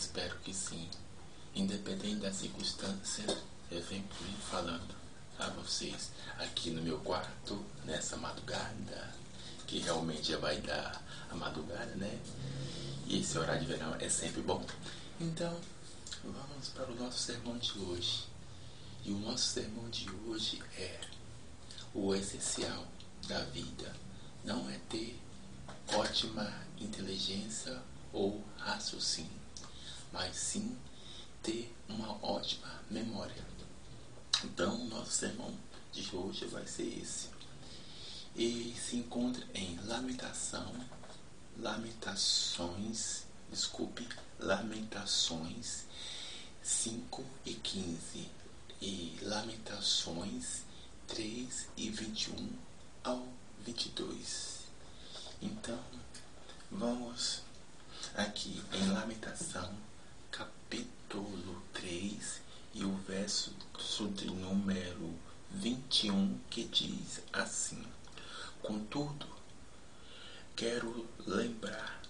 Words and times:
espero 0.00 0.34
que 0.38 0.54
sim. 0.54 0.88
Independente 1.54 2.20
da 2.20 2.32
circunstância, 2.32 3.24
eu 3.70 3.82
venho 3.82 4.08
falando 4.50 4.94
a 5.38 5.46
vocês 5.50 6.10
aqui 6.38 6.70
no 6.70 6.80
meu 6.80 6.98
quarto, 7.00 7.62
nessa 7.84 8.16
madrugada, 8.16 9.14
que 9.66 9.78
realmente 9.78 10.32
já 10.32 10.38
vai 10.38 10.58
dar 10.62 11.02
a 11.30 11.34
madrugada, 11.34 11.94
né? 11.96 12.18
E 13.06 13.20
esse 13.20 13.38
horário 13.38 13.60
de 13.60 13.66
verão 13.66 13.94
é 13.96 14.08
sempre 14.08 14.40
bom. 14.40 14.64
Então, 15.20 15.54
vamos 16.24 16.68
para 16.68 16.90
o 16.90 16.94
nosso 16.94 17.18
sermão 17.18 17.58
de 17.58 17.78
hoje. 17.78 18.24
E 19.04 19.12
o 19.12 19.18
nosso 19.18 19.48
sermão 19.48 19.88
de 19.90 20.10
hoje 20.26 20.62
é 20.78 21.00
o 21.92 22.14
essencial 22.14 22.86
da 23.28 23.40
vida 23.44 23.94
não 24.44 24.68
é 24.70 24.78
ter 24.88 25.20
ótima 25.92 26.50
inteligência 26.78 27.82
ou 28.12 28.42
raciocínio, 28.56 29.39
mas 30.12 30.36
sim 30.36 30.76
ter 31.42 31.74
uma 31.88 32.12
ótima 32.24 32.80
memória. 32.90 33.44
Então, 34.44 34.84
nosso 34.86 35.12
sermão 35.12 35.54
de 35.92 36.14
hoje 36.14 36.46
vai 36.46 36.66
ser 36.66 36.98
esse. 37.00 37.28
E 38.34 38.74
se 38.78 38.96
encontra 38.96 39.44
em 39.54 39.76
Lamentação, 39.84 40.72
Lamentações, 41.58 43.24
desculpe, 43.50 44.08
Lamentações 44.38 45.84
5 46.62 47.24
e 47.44 47.54
15 47.54 48.30
e 48.80 49.18
Lamentações 49.22 50.62
3 51.08 51.68
e 51.76 51.90
21 51.90 52.48
ao 53.02 53.26
22. 53.64 54.60
Então, 55.42 55.80
vamos 56.70 57.42
aqui 58.14 58.62
em 58.72 58.88
Lamentação, 58.92 59.74
capítulo 60.70 61.60
3 61.72 62.40
e 62.74 62.84
o 62.84 62.94
verso 62.98 63.52
de 64.14 64.26
número 64.26 65.12
21 65.50 66.38
que 66.48 66.62
diz 66.64 67.20
assim: 67.32 67.84
Contudo, 68.62 69.26
quero 70.54 71.08
lembrar 71.26 72.00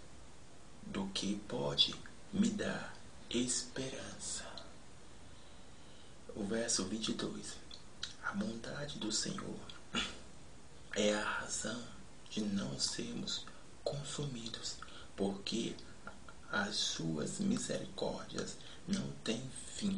do 0.82 1.06
que 1.06 1.36
pode 1.48 1.94
me 2.34 2.50
dar 2.50 2.94
esperança. 3.30 4.46
O 6.36 6.44
verso 6.44 6.84
22. 6.84 7.56
A 8.22 8.34
bondade 8.34 8.98
do 8.98 9.10
Senhor 9.10 9.58
é 10.94 11.14
a 11.14 11.24
razão 11.24 11.82
de 12.28 12.42
não 12.42 12.78
sermos 12.78 13.46
consumidos, 13.82 14.76
porque 15.16 15.74
as 16.50 16.76
suas 16.76 17.38
misericórdias 17.38 18.56
não 18.86 19.10
têm 19.24 19.42
fim. 19.74 19.94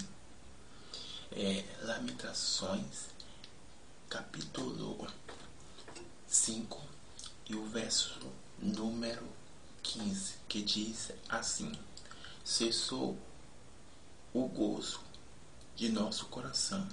É, 1.33 1.65
Lamentações, 1.83 3.07
capítulo 4.09 5.07
5 6.27 6.81
e 7.49 7.55
o 7.55 7.67
verso 7.67 8.21
número 8.59 9.27
15, 9.83 10.35
que 10.47 10.63
diz 10.63 11.11
assim: 11.29 11.73
Cessou 12.45 13.19
o 14.33 14.47
gozo 14.47 15.01
de 15.75 15.89
nosso 15.89 16.27
coração, 16.27 16.87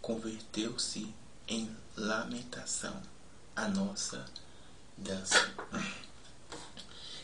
converteu-se 0.00 1.12
em 1.48 1.76
lamentação 1.96 3.02
a 3.56 3.66
nossa 3.68 4.24
dança. 4.96 5.52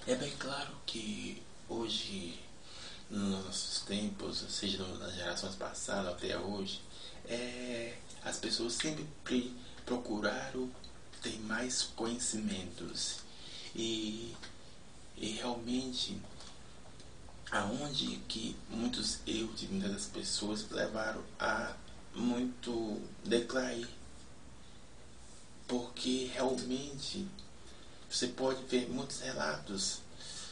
É 0.09 0.15
bem 0.15 0.31
claro 0.39 0.73
que 0.87 1.43
hoje, 1.69 2.39
nos 3.11 3.45
nossos 3.45 3.81
tempos, 3.81 4.45
seja, 4.49 4.87
nas 4.99 5.13
gerações 5.17 5.57
passadas 5.57 6.13
até 6.13 6.39
hoje, 6.39 6.81
é, 7.25 7.99
as 8.23 8.39
pessoas 8.39 8.75
sempre 8.75 9.05
procuraram 9.85 10.71
ter 11.21 11.37
mais 11.41 11.83
conhecimentos. 11.83 13.17
E, 13.75 14.33
e 15.17 15.31
realmente 15.33 16.17
aonde 17.51 18.19
que 18.29 18.57
muitos 18.71 19.19
erros 19.27 19.59
de 19.59 19.67
muitas 19.67 20.07
pessoas 20.07 20.71
levaram 20.71 21.25
a 21.37 21.75
muito 22.15 23.03
declair. 23.25 23.89
Porque 25.67 26.31
realmente 26.33 27.27
você 28.09 28.29
pode 28.29 28.63
ver 28.65 28.89
muitos 28.89 29.21
relatos 29.21 30.01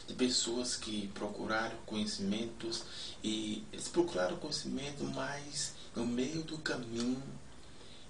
de 0.07 0.13
pessoas 0.13 0.75
que 0.75 1.07
procuraram 1.09 1.75
conhecimentos 1.85 2.83
e 3.23 3.63
eles 3.71 3.87
procuraram 3.87 4.37
conhecimento, 4.37 5.03
mas 5.03 5.73
no 5.95 6.05
meio 6.05 6.43
do 6.43 6.57
caminho 6.59 7.21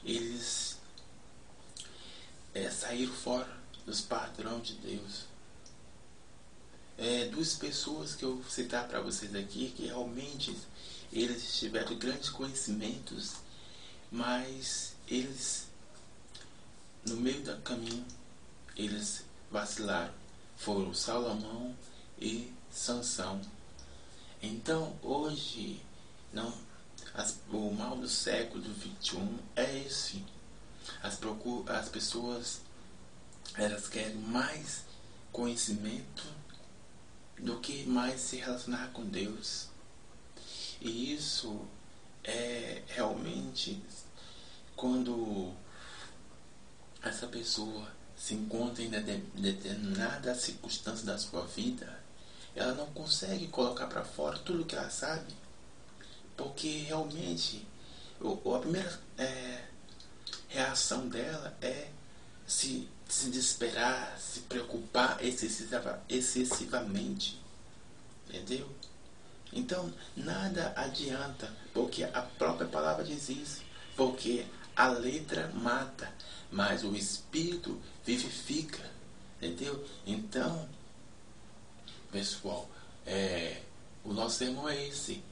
eles 0.04 0.78
é, 2.54 2.70
saíram 2.70 3.14
fora 3.14 3.50
dos 3.86 4.02
padrões 4.02 4.68
de 4.68 4.74
Deus. 4.76 5.26
É, 6.98 7.26
duas 7.26 7.56
pessoas 7.56 8.16
que 8.16 8.24
eu 8.24 8.38
vou 8.38 8.50
citar 8.50 8.88
para 8.88 9.02
vocês 9.02 9.36
aqui 9.36 9.74
que 9.76 9.86
realmente 9.86 10.56
eles 11.12 11.58
tiveram 11.60 11.96
grandes 11.98 12.30
conhecimentos, 12.30 13.36
mas 14.12 14.94
eles 15.08 15.68
no 17.06 17.18
meio 17.18 17.42
do 17.44 17.56
caminho, 17.62 18.06
eles 18.76 19.24
vacilaram. 19.52 20.25
Foram 20.56 20.94
Salomão 20.94 21.76
e 22.20 22.52
Sansão. 22.72 23.42
Então, 24.42 24.96
hoje, 25.02 25.82
não, 26.34 26.54
as, 27.14 27.40
o 27.52 27.72
mal 27.72 27.96
do 27.98 28.08
século 28.08 28.64
XXI 28.64 29.40
é 29.56 29.80
esse. 29.80 30.24
As, 31.02 31.16
procur, 31.16 31.70
as 31.70 31.90
pessoas 31.90 32.62
elas 33.58 33.88
querem 33.88 34.16
mais 34.16 34.84
conhecimento 35.32 36.26
do 37.40 37.60
que 37.60 37.86
mais 37.86 38.22
se 38.22 38.38
relacionar 38.38 38.92
com 38.92 39.06
Deus. 39.06 39.68
E 40.82 41.14
isso 41.14 41.66
é 42.24 42.84
realmente 42.88 43.82
quando 44.76 45.54
essa 47.02 47.28
pessoa 47.28 47.95
se 48.26 48.34
encontra 48.34 48.82
em 48.82 48.90
determinada 48.90 50.34
circunstância 50.34 51.06
da 51.06 51.16
sua 51.16 51.46
vida, 51.46 52.02
ela 52.56 52.74
não 52.74 52.88
consegue 52.88 53.48
colocar 53.50 53.86
para 53.86 54.04
fora 54.04 54.40
tudo 54.40 54.66
que 54.66 54.76
ela 54.76 54.90
sabe, 54.90 55.32
porque 56.36 56.68
realmente 56.88 57.68
a 58.20 58.58
primeira 58.58 59.00
é, 59.20 59.66
reação 60.48 61.08
dela 61.08 61.56
é 61.62 61.90
se, 62.48 62.90
se 63.08 63.30
desesperar, 63.30 64.18
se 64.20 64.40
preocupar 64.40 65.24
excessiva, 65.24 66.02
excessivamente. 66.10 67.40
Entendeu? 68.28 68.68
Então, 69.54 69.94
nada 70.18 70.74
adianta, 70.76 71.48
porque 71.76 72.04
a 72.04 72.24
própria 72.24 72.68
palavra 72.68 73.04
diz 73.04 73.30
isso. 73.30 73.62
Porque 73.96 74.48
a 74.76 74.88
letra 74.88 75.52
mata, 75.54 76.12
mas 76.52 76.84
o 76.84 76.96
espírito 76.96 77.82
vivifica. 78.04 78.84
Entendeu? 79.42 79.86
Então, 80.06 80.68
pessoal, 82.12 82.70
é, 83.06 83.62
o 84.04 84.14
nosso 84.14 84.38
sermão 84.38 84.68
é 84.68 84.88
esse. 84.88 85.24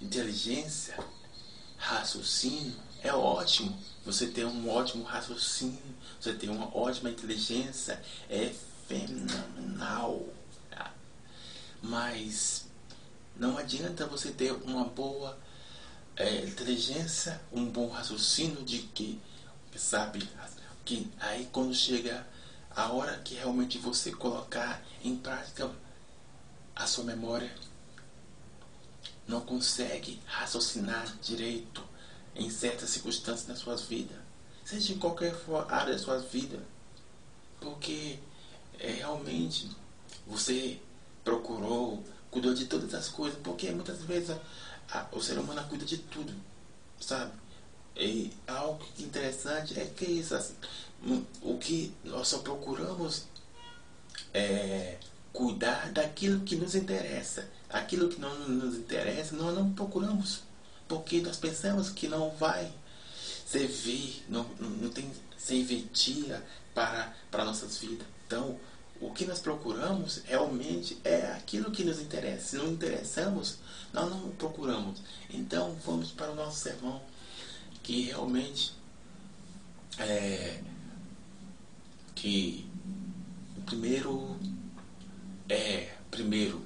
Inteligência, 0.00 0.98
raciocínio 1.76 2.74
é 3.02 3.12
ótimo. 3.12 3.78
Você 4.04 4.26
tem 4.26 4.44
um 4.44 4.68
ótimo 4.68 5.04
raciocínio, 5.04 5.94
você 6.20 6.32
tem 6.32 6.48
uma 6.48 6.74
ótima 6.76 7.10
inteligência, 7.10 8.02
é 8.28 8.52
fenomenal. 8.86 10.26
Tá? 10.70 10.92
Mas 11.82 12.66
não 13.36 13.56
adianta 13.56 14.06
você 14.06 14.30
ter 14.30 14.52
uma 14.52 14.84
boa 14.84 15.38
é, 16.18 16.44
inteligência, 16.44 17.40
um 17.52 17.64
bom 17.66 17.88
raciocínio 17.88 18.64
de 18.64 18.80
que, 18.80 19.20
sabe, 19.76 20.28
que 20.84 21.08
aí 21.20 21.48
quando 21.52 21.72
chega 21.72 22.26
a 22.74 22.92
hora 22.92 23.16
que 23.18 23.34
realmente 23.34 23.78
você 23.78 24.10
colocar 24.10 24.82
em 25.02 25.16
prática 25.16 25.70
a 26.74 26.86
sua 26.86 27.04
memória, 27.04 27.52
não 29.28 29.40
consegue 29.42 30.20
raciocinar 30.26 31.06
direito 31.22 31.84
em 32.34 32.50
certas 32.50 32.90
circunstâncias 32.90 33.46
da 33.46 33.54
sua 33.54 33.76
vida, 33.76 34.14
seja 34.64 34.92
em 34.92 34.98
qualquer 34.98 35.34
área 35.68 35.92
da 35.92 35.98
sua 35.98 36.18
vida, 36.18 36.60
porque 37.60 38.18
é, 38.78 38.90
realmente 38.90 39.70
você 40.26 40.80
procurou, 41.22 42.02
cuidou 42.30 42.54
de 42.54 42.66
todas 42.66 42.94
as 42.94 43.08
coisas, 43.08 43.38
porque 43.42 43.70
muitas 43.70 44.02
vezes 44.02 44.36
a, 44.90 45.06
o 45.12 45.20
ser 45.20 45.38
humano 45.38 45.62
cuida 45.68 45.84
de 45.84 45.98
tudo, 45.98 46.32
sabe? 47.00 47.32
E 47.96 48.32
algo 48.46 48.84
interessante 48.98 49.78
é 49.78 49.84
que 49.84 50.04
isso, 50.04 50.34
assim, 50.34 50.54
o 51.42 51.58
que 51.58 51.92
nós 52.04 52.28
só 52.28 52.38
procuramos 52.38 53.24
é 54.32 54.98
cuidar 55.32 55.90
daquilo 55.92 56.40
que 56.40 56.56
nos 56.56 56.74
interessa. 56.74 57.48
Aquilo 57.68 58.08
que 58.08 58.20
não 58.20 58.48
nos 58.48 58.76
interessa, 58.76 59.36
nós 59.36 59.54
não 59.54 59.72
procuramos. 59.72 60.42
Porque 60.86 61.20
nós 61.20 61.36
pensamos 61.36 61.90
que 61.90 62.08
não 62.08 62.30
vai 62.30 62.72
servir, 63.46 64.24
não, 64.28 64.44
não 64.58 64.90
tem 64.90 65.10
serventia 65.36 66.44
para, 66.74 67.14
para 67.30 67.44
nossas 67.44 67.78
vidas. 67.78 68.06
Então, 68.26 68.58
o 69.00 69.12
que 69.12 69.24
nós 69.24 69.38
procuramos 69.38 70.22
realmente 70.24 70.98
é 71.04 71.32
aquilo 71.32 71.70
que 71.70 71.84
nos 71.84 72.00
interessa. 72.00 72.48
Se 72.48 72.56
não 72.56 72.72
interessamos, 72.72 73.58
nós 73.92 74.10
não 74.10 74.30
procuramos. 74.30 75.00
Então, 75.30 75.76
vamos 75.84 76.10
para 76.10 76.32
o 76.32 76.34
nosso 76.34 76.58
sermão, 76.58 77.00
que 77.82 78.02
realmente 78.02 78.72
é 79.98 80.62
que 82.14 82.68
o 83.56 83.62
primeiro 83.62 84.36
é, 85.48 85.94
primeiro, 86.10 86.62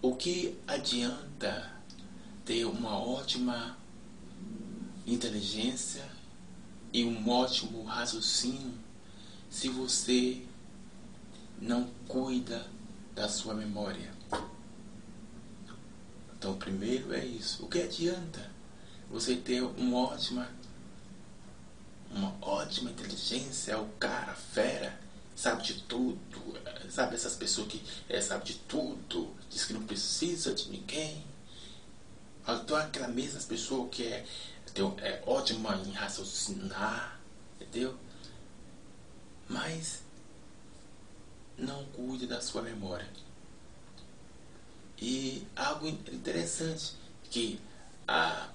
o 0.00 0.14
que 0.14 0.56
adianta 0.66 1.72
ter 2.44 2.64
uma 2.64 2.98
ótima 2.98 3.76
inteligência 5.06 6.04
e 6.92 7.04
um 7.04 7.28
ótimo 7.28 7.82
raciocínio 7.84 8.74
se 9.50 9.68
você 9.68 10.42
não 11.62 11.88
cuida 12.08 12.66
da 13.14 13.28
sua 13.28 13.54
memória. 13.54 14.12
Então, 16.36 16.58
primeiro 16.58 17.14
é 17.14 17.24
isso. 17.24 17.64
O 17.64 17.68
que 17.68 17.80
adianta 17.80 18.50
você 19.08 19.36
ter 19.36 19.62
uma 19.62 19.98
ótima, 19.98 20.48
uma 22.10 22.34
ótima 22.40 22.90
inteligência, 22.90 23.78
o 23.78 23.88
cara, 23.90 24.34
fera, 24.34 24.98
sabe 25.36 25.62
de 25.62 25.74
tudo, 25.82 26.18
sabe 26.90 27.14
essas 27.14 27.36
pessoas 27.36 27.68
que 27.68 27.80
é, 28.08 28.20
sabe 28.20 28.44
de 28.44 28.54
tudo, 28.54 29.32
diz 29.48 29.64
que 29.64 29.72
não 29.72 29.86
precisa 29.86 30.52
de 30.52 30.68
ninguém. 30.68 31.24
Então 32.42 32.76
aquela 32.76 33.06
mesma 33.06 33.40
pessoa 33.40 33.88
que 33.88 34.02
é, 34.04 34.26
é 34.98 35.22
ótima 35.26 35.76
em 35.76 35.92
raciocinar, 35.92 37.20
entendeu? 37.60 37.96
Mas 39.48 40.02
não 41.56 41.84
cuide 41.86 42.26
da 42.26 42.40
sua 42.40 42.62
memória. 42.62 43.08
E 44.98 45.46
algo 45.56 45.88
interessante 45.88 46.94
que 47.24 47.60
a, 48.06 48.48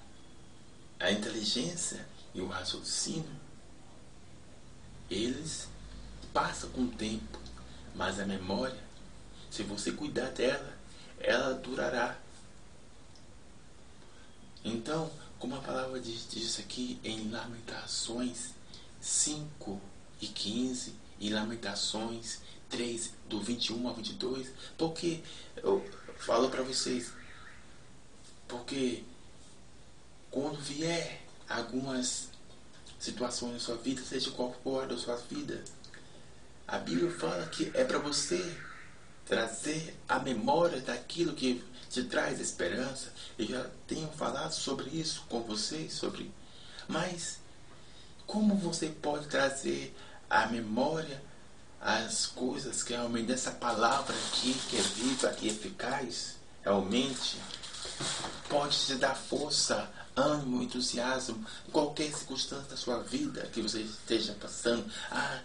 a 0.98 1.10
inteligência 1.10 2.06
e 2.34 2.40
o 2.40 2.46
raciocínio 2.46 3.30
eles 5.10 5.68
passam 6.32 6.70
com 6.70 6.82
o 6.82 6.88
tempo, 6.88 7.38
mas 7.94 8.20
a 8.20 8.26
memória, 8.26 8.78
se 9.50 9.62
você 9.62 9.92
cuidar 9.92 10.30
dela, 10.30 10.76
ela 11.18 11.54
durará. 11.54 12.16
Então, 14.64 15.10
como 15.38 15.56
a 15.56 15.60
palavra 15.60 16.00
diz, 16.00 16.28
diz 16.30 16.58
aqui 16.58 17.00
em 17.02 17.30
Lamentações 17.30 18.50
5 19.00 19.80
e 20.20 20.26
15 20.26 20.94
e 21.20 21.30
Lamentações 21.30 22.40
3, 22.70 23.12
do 23.28 23.40
21 23.40 23.88
ao 23.88 23.94
22, 23.94 24.48
porque 24.76 25.20
eu 25.56 25.84
falo 26.18 26.48
para 26.48 26.62
vocês, 26.62 27.12
porque 28.46 29.04
quando 30.30 30.60
vier 30.60 31.22
algumas 31.48 32.28
situações 32.98 33.54
na 33.54 33.60
sua 33.60 33.76
vida, 33.76 34.02
seja 34.02 34.30
qual 34.32 34.54
for 34.62 34.90
a 34.90 34.96
sua 34.96 35.16
vida, 35.16 35.62
a 36.66 36.78
Bíblia 36.78 37.10
fala 37.12 37.46
que 37.46 37.70
é 37.74 37.84
para 37.84 37.98
você 37.98 38.56
trazer 39.24 39.98
a 40.08 40.18
memória 40.18 40.80
daquilo 40.80 41.34
que 41.34 41.62
te 41.88 42.04
traz 42.04 42.40
esperança. 42.40 43.12
Eu 43.38 43.46
já 43.46 43.70
tenho 43.86 44.08
falado 44.08 44.52
sobre 44.52 44.90
isso 44.90 45.24
com 45.28 45.42
vocês, 45.42 45.92
sobre. 45.94 46.30
Mas 46.86 47.38
como 48.26 48.54
você 48.54 48.88
pode 48.88 49.26
trazer 49.26 49.94
a 50.28 50.46
memória 50.46 51.22
as 51.80 52.26
coisas 52.26 52.82
que 52.82 52.92
realmente 52.92 53.26
dessa 53.26 53.52
palavra 53.52 54.14
aqui, 54.14 54.54
que 54.68 54.76
é 54.76 54.80
viva 54.80 55.36
e 55.40 55.48
eficaz, 55.48 56.36
realmente 56.62 57.38
pode 58.48 58.76
te 58.76 58.94
dar 58.96 59.14
força, 59.14 59.88
ânimo, 60.16 60.62
entusiasmo, 60.62 61.44
em 61.68 61.70
qualquer 61.70 62.12
circunstância 62.12 62.68
da 62.68 62.76
sua 62.76 63.00
vida 63.02 63.42
que 63.52 63.62
você 63.62 63.80
esteja 63.80 64.34
passando, 64.34 64.90
ah, 65.10 65.40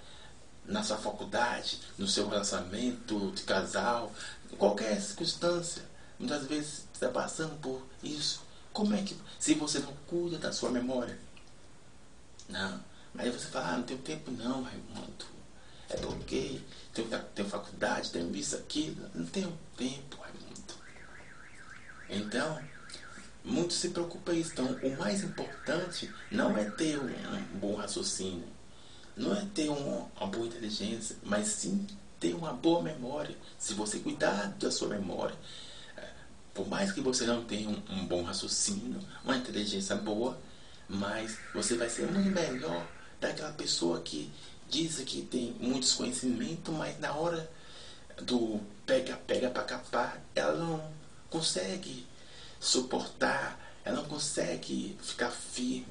na 0.65 0.81
sua 0.81 0.97
faculdade, 0.97 1.79
no 1.97 2.07
seu 2.07 2.27
relacionamento 2.27 3.31
de 3.31 3.43
casal, 3.43 4.11
em 4.51 4.55
qualquer 4.55 4.99
circunstância. 5.01 5.83
Muitas 6.17 6.45
vezes 6.45 6.85
está 6.93 7.09
passando 7.09 7.59
por 7.59 7.85
isso. 8.01 8.41
Como 8.71 8.95
é 8.95 9.01
que, 9.03 9.15
se 9.39 9.53
você 9.53 9.79
não 9.79 9.93
cuida 10.07 10.37
da 10.37 10.51
sua 10.51 10.71
memória? 10.71 11.19
Não. 12.49 12.83
Aí 13.17 13.29
você 13.29 13.45
fala, 13.47 13.73
ah, 13.73 13.77
não 13.77 13.83
tenho 13.83 13.99
tempo 13.99 14.31
não, 14.31 14.63
Raimundo 14.63 15.32
é 15.93 15.97
porque 15.97 16.59
tenho, 16.93 17.07
tenho 17.35 17.47
faculdade, 17.47 18.11
tenho 18.11 18.35
isso, 18.35 18.55
aquilo. 18.55 19.09
Não 19.13 19.25
tenho 19.25 19.57
tempo, 19.77 20.17
é 20.25 20.45
muito. 20.45 20.75
Então, 22.09 22.59
muito 23.43 23.73
se 23.73 23.89
preocupa 23.89 24.33
isso. 24.33 24.53
Então, 24.53 24.65
o 24.83 24.97
mais 24.97 25.23
importante 25.23 26.11
não 26.31 26.57
é 26.57 26.69
ter 26.71 26.99
um, 26.99 27.07
um 27.07 27.59
bom 27.59 27.75
raciocínio, 27.75 28.47
não 29.15 29.35
é 29.35 29.45
ter 29.53 29.69
um, 29.69 30.07
uma 30.17 30.27
boa 30.27 30.47
inteligência, 30.47 31.15
mas 31.23 31.47
sim 31.47 31.85
ter 32.19 32.33
uma 32.33 32.53
boa 32.53 32.81
memória. 32.81 33.35
Se 33.59 33.73
você 33.73 33.99
cuidar 33.99 34.47
da 34.59 34.71
sua 34.71 34.87
memória, 34.87 35.35
é, 35.95 36.09
por 36.53 36.67
mais 36.67 36.91
que 36.91 37.01
você 37.01 37.25
não 37.25 37.43
tenha 37.43 37.69
um, 37.69 37.81
um 37.89 38.05
bom 38.07 38.23
raciocínio, 38.23 38.99
uma 39.23 39.37
inteligência 39.37 39.95
boa, 39.95 40.39
mas 40.87 41.37
você 41.53 41.75
vai 41.75 41.89
ser 41.89 42.09
muito 42.11 42.29
melhor 42.29 42.87
daquela 43.19 43.53
pessoa 43.53 44.01
que 44.01 44.31
diz 44.73 44.97
que 45.05 45.21
tem 45.21 45.55
muitos 45.59 45.93
conhecimentos, 45.93 46.73
mas 46.73 46.99
na 46.99 47.13
hora 47.13 47.47
do 48.23 48.59
pega-pega 48.87 49.49
para 49.51 49.63
capar, 49.63 50.19
ela 50.33 50.55
não 50.55 50.91
consegue 51.29 52.07
suportar, 52.59 53.59
ela 53.85 53.97
não 53.97 54.05
consegue 54.05 54.97
ficar 54.99 55.29
firme. 55.29 55.85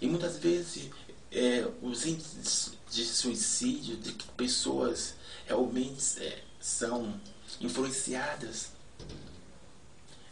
E 0.00 0.08
muitas 0.08 0.38
vezes 0.38 0.90
é, 1.30 1.68
os 1.80 2.04
índices 2.04 2.72
de 2.90 3.04
suicídio 3.04 3.96
de 3.96 4.12
que 4.12 4.26
pessoas 4.32 5.14
realmente 5.46 6.20
é, 6.20 6.42
são 6.60 7.20
influenciadas 7.60 8.72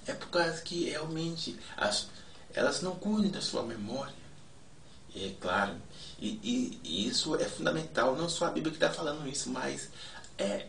é 0.05 0.15
por 0.15 0.29
causa 0.31 0.63
que 0.63 0.91
realmente 0.91 1.59
as, 1.77 2.09
elas 2.53 2.83
não 2.83 2.97
cuidam 2.97 3.31
da 3.31 3.41
sua 3.41 3.63
memória. 3.63 4.15
E 5.15 5.27
é 5.27 5.37
claro, 5.41 5.81
e, 6.19 6.29
e, 6.43 6.81
e, 6.83 7.09
isso 7.09 7.35
é 7.37 7.45
fundamental, 7.45 8.17
não 8.17 8.29
só 8.29 8.47
a 8.47 8.51
Bíblia 8.51 8.71
que 8.71 8.83
está 8.83 8.91
falando 8.91 9.29
isso, 9.29 9.51
mas 9.51 9.91
é, 10.39 10.67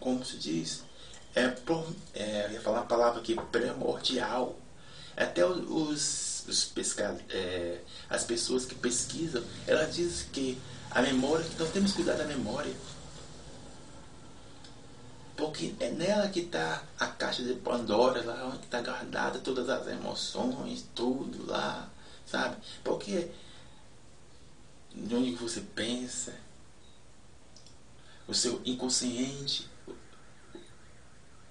como 0.00 0.24
se 0.24 0.36
diz, 0.38 0.82
é, 1.34 1.54
é 2.14 2.46
eu 2.46 2.52
ia 2.52 2.60
falar 2.60 2.80
uma 2.80 2.86
palavra 2.86 3.20
aqui, 3.20 3.34
primordial. 3.50 4.58
Até 5.14 5.44
os, 5.44 6.44
os 6.48 6.64
pesca, 6.64 7.16
é, 7.28 7.80
as 8.08 8.24
pessoas 8.24 8.64
que 8.64 8.74
pesquisam, 8.74 9.42
elas 9.66 9.94
dizem 9.94 10.28
que 10.32 10.58
a 10.90 11.02
memória, 11.02 11.44
nós 11.58 11.70
temos 11.70 11.92
que 11.92 11.98
cuidar 11.98 12.14
da 12.14 12.24
memória. 12.24 12.72
Porque 15.36 15.74
é 15.80 15.90
nela 15.90 16.28
que 16.28 16.40
está 16.40 16.82
a 16.98 17.06
caixa 17.06 17.42
de 17.42 17.54
Pandora, 17.54 18.22
lá 18.24 18.46
onde 18.46 18.64
está 18.64 18.80
guardada 18.80 19.38
todas 19.38 19.68
as 19.68 19.86
emoções, 19.86 20.86
tudo 20.94 21.46
lá, 21.46 21.88
sabe? 22.26 22.56
Porque 22.84 23.30
de 24.94 25.14
onde 25.14 25.34
você 25.34 25.60
pensa, 25.60 26.34
o 28.26 28.34
seu 28.34 28.60
inconsciente, 28.64 29.68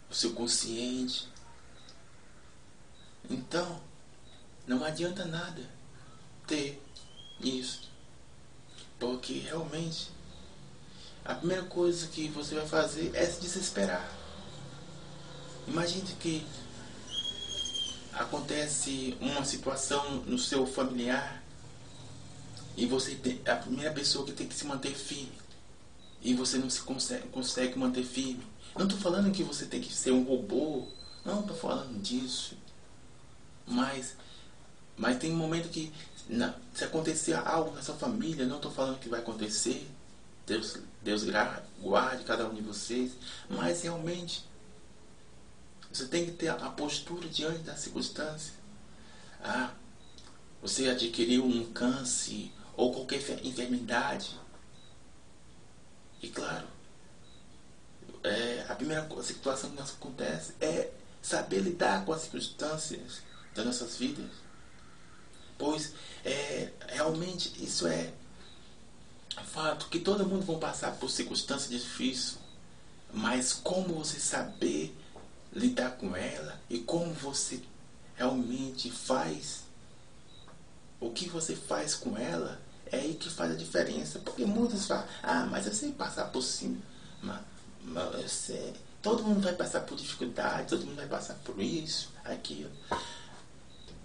o 0.10 0.14
seu 0.14 0.34
consciente. 0.34 1.28
Então, 3.30 3.82
não 4.68 4.84
adianta 4.84 5.26
nada 5.26 5.62
ter 6.48 6.82
isso. 7.40 7.90
Porque 9.00 9.40
realmente 9.40 10.10
a 11.26 11.36
primeira 11.36 11.64
coisa 11.64 12.08
que 12.08 12.28
você 12.30 12.56
vai 12.56 12.68
fazer 12.68 13.16
é 13.16 13.26
se 13.26 13.42
desesperar. 13.42 14.10
Imagine 15.68 16.14
que 16.20 16.46
acontece 18.14 19.18
uma 19.22 19.46
situação 19.46 20.18
no 20.24 20.38
seu 20.38 20.66
familiar 20.66 21.41
e 22.82 22.88
você 22.88 23.14
tem, 23.14 23.40
é 23.46 23.52
a 23.52 23.58
primeira 23.58 23.94
pessoa 23.94 24.26
que 24.26 24.32
tem 24.32 24.48
que 24.48 24.56
se 24.56 24.66
manter 24.66 24.96
firme. 24.96 25.38
E 26.20 26.34
você 26.34 26.58
não 26.58 26.68
se 26.68 26.82
consegue, 26.82 27.28
consegue 27.28 27.78
manter 27.78 28.04
firme. 28.04 28.44
Não 28.76 28.88
estou 28.88 29.00
falando 29.00 29.32
que 29.32 29.44
você 29.44 29.68
tem 29.68 29.80
que 29.80 29.94
ser 29.94 30.10
um 30.10 30.24
robô. 30.24 30.88
Não 31.24 31.42
estou 31.42 31.56
falando 31.56 32.02
disso. 32.02 32.58
Mas, 33.68 34.16
mas 34.98 35.20
tem 35.20 35.32
um 35.32 35.36
momento 35.36 35.70
que 35.70 35.94
se 36.74 36.84
acontecer 36.84 37.36
algo 37.36 37.70
na 37.76 37.84
sua 37.84 37.94
família, 37.94 38.48
não 38.48 38.56
estou 38.56 38.72
falando 38.72 38.98
que 38.98 39.10
vai 39.10 39.20
acontecer. 39.20 39.88
Deus, 40.48 40.78
Deus 41.04 41.24
guarde 41.80 42.24
cada 42.24 42.50
um 42.50 42.56
de 42.56 42.62
vocês, 42.62 43.12
mas 43.48 43.84
realmente 43.84 44.44
você 45.94 46.08
tem 46.08 46.26
que 46.26 46.32
ter 46.32 46.48
a 46.48 46.56
postura 46.72 47.30
diante 47.30 47.60
da 47.60 47.76
circunstância. 47.76 48.56
Ah, 49.44 49.72
você 50.64 50.90
adquiriu 50.90 51.46
um 51.46 51.72
câncer 51.72 52.52
ou 52.82 52.92
qualquer 52.92 53.20
enfermidade. 53.46 54.36
E 56.20 56.28
claro, 56.30 56.66
é, 58.24 58.66
a 58.68 58.74
primeira 58.74 59.08
situação 59.22 59.70
que 59.70 59.80
nos 59.80 59.92
acontece 59.92 60.54
é 60.60 60.90
saber 61.22 61.60
lidar 61.60 62.04
com 62.04 62.12
as 62.12 62.24
circunstâncias 62.24 63.22
das 63.54 63.66
nossas 63.66 63.98
vidas. 63.98 64.32
Pois 65.60 65.94
é, 66.26 66.72
realmente 66.88 67.64
isso 67.64 67.86
é 67.86 68.12
fato 69.46 69.88
que 69.88 70.00
todo 70.00 70.26
mundo 70.26 70.44
vai 70.44 70.58
passar 70.58 70.96
por 70.96 71.12
circunstâncias 71.12 71.70
difíceis. 71.70 72.40
Mas 73.14 73.54
como 73.54 73.94
você 73.94 74.20
saber 74.20 74.92
lidar 75.54 75.98
com 75.98 76.16
ela 76.16 76.60
e 76.68 76.80
como 76.80 77.14
você 77.14 77.62
realmente 78.16 78.90
faz 78.90 79.66
o 81.00 81.12
que 81.12 81.30
você 81.30 81.56
faz 81.56 81.94
com 81.94 82.18
ela 82.18 82.60
é 82.92 82.98
aí 82.98 83.14
que 83.16 83.30
faz 83.30 83.52
a 83.52 83.56
diferença. 83.56 84.20
Porque 84.20 84.46
muitos 84.46 84.86
falam, 84.86 85.06
ah, 85.24 85.48
mas 85.50 85.66
eu 85.66 85.74
sei 85.74 85.92
passar 85.92 86.26
por 86.26 86.42
cima. 86.42 86.78
Mas, 87.22 87.42
mas 87.84 88.22
eu 88.22 88.30
sei. 88.30 88.74
Todo 89.02 89.24
mundo 89.24 89.42
vai 89.42 89.54
passar 89.54 89.82
por 89.82 89.98
dificuldade, 89.98 90.70
todo 90.70 90.86
mundo 90.86 90.98
vai 90.98 91.08
passar 91.08 91.34
por 91.36 91.60
isso, 91.60 92.10
aquilo. 92.24 92.70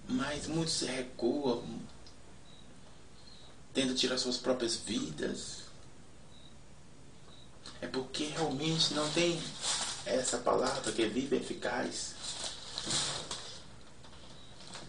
Mas 0.09 0.47
muitos 0.47 0.81
recuam, 0.81 1.63
tendo 3.75 3.95
tirar 3.95 4.17
suas 4.17 4.39
próprias 4.39 4.77
vidas. 4.77 5.67
É 7.81 7.87
porque 7.87 8.25
realmente 8.25 8.95
não 8.95 9.09
tem 9.11 9.39
essa 10.07 10.39
palavra 10.39 10.93
que 10.93 11.03
é 11.03 11.09
viva 11.09 11.35
e 11.35 11.39
eficaz. 11.39 12.15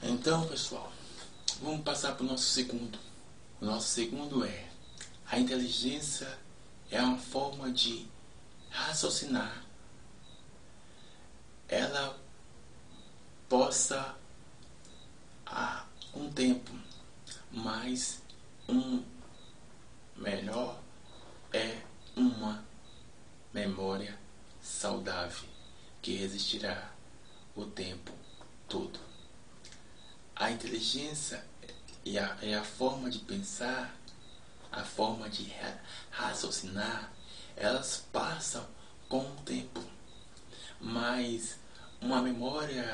Então, 0.01 0.48
pessoal, 0.48 0.92
vamos 1.62 1.82
passar 1.82 2.16
para 2.16 2.24
o 2.24 2.27
nosso 2.27 2.46
segundo. 2.46 3.07
O 3.60 3.66
nosso 3.66 3.88
segundo 3.88 4.46
é 4.46 4.70
a 5.26 5.40
inteligência 5.40 6.38
é 6.92 7.02
uma 7.02 7.18
forma 7.18 7.72
de 7.72 8.08
raciocinar. 8.70 9.66
Ela 11.68 12.18
possa 13.50 14.16
há 15.44 15.86
um 16.14 16.32
tempo, 16.32 16.72
mas 17.52 18.22
um 18.70 19.04
melhor 20.16 20.80
é 21.52 21.82
uma 22.16 22.64
memória 23.52 24.20
saudável 24.62 25.50
que 26.02 26.16
resistirá 26.16 26.92
o 27.56 27.66
tempo 27.66 28.12
todo. 28.70 29.00
A 30.36 30.52
inteligência 30.52 31.44
e 32.08 32.18
a, 32.18 32.38
e 32.42 32.54
a 32.54 32.64
forma 32.64 33.10
de 33.10 33.20
pensar, 33.20 33.94
a 34.72 34.82
forma 34.82 35.30
de 35.30 35.54
raciocinar, 36.10 37.12
elas 37.58 38.06
passam 38.14 38.66
com 39.10 39.20
o 39.20 39.42
tempo. 39.44 39.84
Mas 40.80 41.58
uma 42.00 42.22
memória 42.22 42.86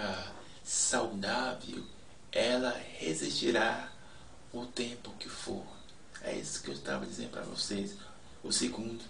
saudável, 0.63 1.85
ela 2.31 2.71
resistirá 2.97 3.91
o 4.51 4.65
tempo 4.65 5.11
que 5.19 5.29
for. 5.29 5.63
É 6.21 6.35
isso 6.35 6.63
que 6.63 6.69
eu 6.69 6.73
estava 6.73 7.05
dizendo 7.05 7.29
para 7.29 7.43
vocês. 7.43 7.95
O 8.43 8.51
segundo. 8.51 9.03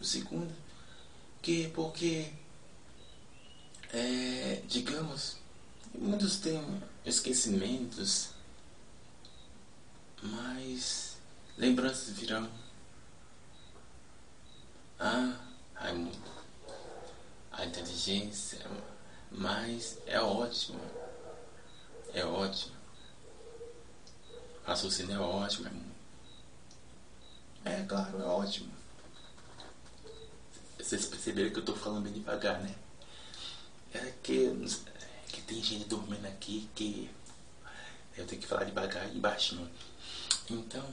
O 0.00 0.04
segundo. 0.04 0.52
Que 1.40 1.68
porque 1.68 2.32
é, 3.92 4.60
digamos, 4.66 5.36
muitos 5.96 6.38
têm 6.38 6.82
esquecimentos, 7.04 8.33
mas 10.24 11.18
lembranças 11.58 12.10
virão. 12.10 12.50
Ah, 14.98 15.38
Raimundo, 15.74 16.18
a 17.52 17.64
inteligência, 17.66 18.64
mas 19.30 19.98
é 20.06 20.20
ótimo. 20.20 20.80
É 22.14 22.24
ótimo. 22.24 22.74
Raciocínio 24.64 25.16
é 25.16 25.18
ótimo, 25.18 25.64
Raimundo. 25.64 25.94
É 27.64 27.82
claro, 27.84 28.22
é 28.22 28.24
ótimo. 28.24 28.72
Vocês 30.78 31.06
perceberam 31.06 31.50
que 31.50 31.56
eu 31.56 31.60
estou 31.60 31.76
falando 31.76 32.04
bem 32.04 32.12
devagar, 32.12 32.60
né? 32.62 32.74
É 33.92 34.12
que, 34.22 34.50
que 35.28 35.42
tem 35.42 35.62
gente 35.62 35.84
dormindo 35.84 36.26
aqui 36.26 36.68
que 36.74 37.10
eu 38.16 38.26
tenho 38.26 38.40
que 38.40 38.46
falar 38.46 38.64
devagar 38.64 39.14
e 39.14 39.18
baixinho. 39.18 39.68
Então, 40.50 40.84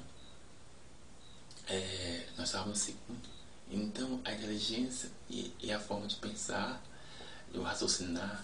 é, 1.68 2.28
nós 2.38 2.48
estávamos 2.48 2.80
no 2.80 2.86
segundo. 2.86 3.30
Então, 3.70 4.20
a 4.24 4.34
inteligência 4.34 5.10
e, 5.30 5.54
e, 5.60 5.72
a 5.72 5.80
forma 5.80 6.08
de 6.08 6.16
pensar, 6.18 6.82
de 7.52 7.60
raciocinar, 7.60 8.44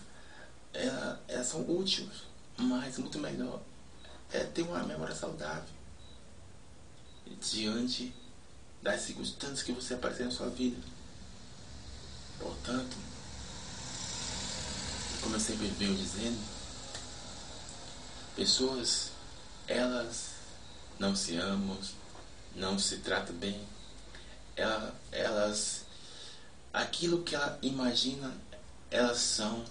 ela, 0.73 1.21
elas 1.27 1.47
são 1.47 1.61
úteis, 1.61 2.23
mas 2.57 2.97
muito 2.97 3.19
melhor 3.19 3.61
é 4.31 4.43
ter 4.43 4.61
uma 4.63 4.83
memória 4.83 5.15
saudável 5.15 5.77
diante 7.41 8.13
das 8.81 9.01
circunstâncias 9.01 9.63
que 9.63 9.71
você 9.71 9.93
aparecer 9.93 10.25
na 10.25 10.31
sua 10.31 10.49
vida. 10.49 10.81
Portanto, 12.39 12.95
como 15.21 15.35
eu 15.35 15.39
sempre 15.39 15.67
venho 15.67 15.95
dizendo, 15.95 16.37
pessoas, 18.35 19.11
elas 19.67 20.36
não 20.99 21.15
se 21.15 21.35
amam, 21.37 21.77
não 22.55 22.77
se 22.79 22.97
tratam 22.97 23.35
bem, 23.35 23.59
elas, 24.55 24.93
elas 25.11 25.85
aquilo 26.73 27.23
que 27.23 27.35
ela 27.35 27.57
imagina, 27.61 28.35
elas 28.89 29.17
são, 29.19 29.63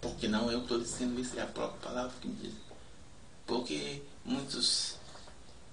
porque 0.00 0.28
não 0.28 0.50
eu 0.50 0.62
estou 0.62 0.80
dizendo 0.80 1.20
isso, 1.20 1.38
é 1.38 1.42
a 1.42 1.46
própria 1.46 1.80
palavra 1.80 2.12
que 2.20 2.28
me 2.28 2.36
diz. 2.36 2.54
Porque 3.46 4.02
muitos 4.24 4.96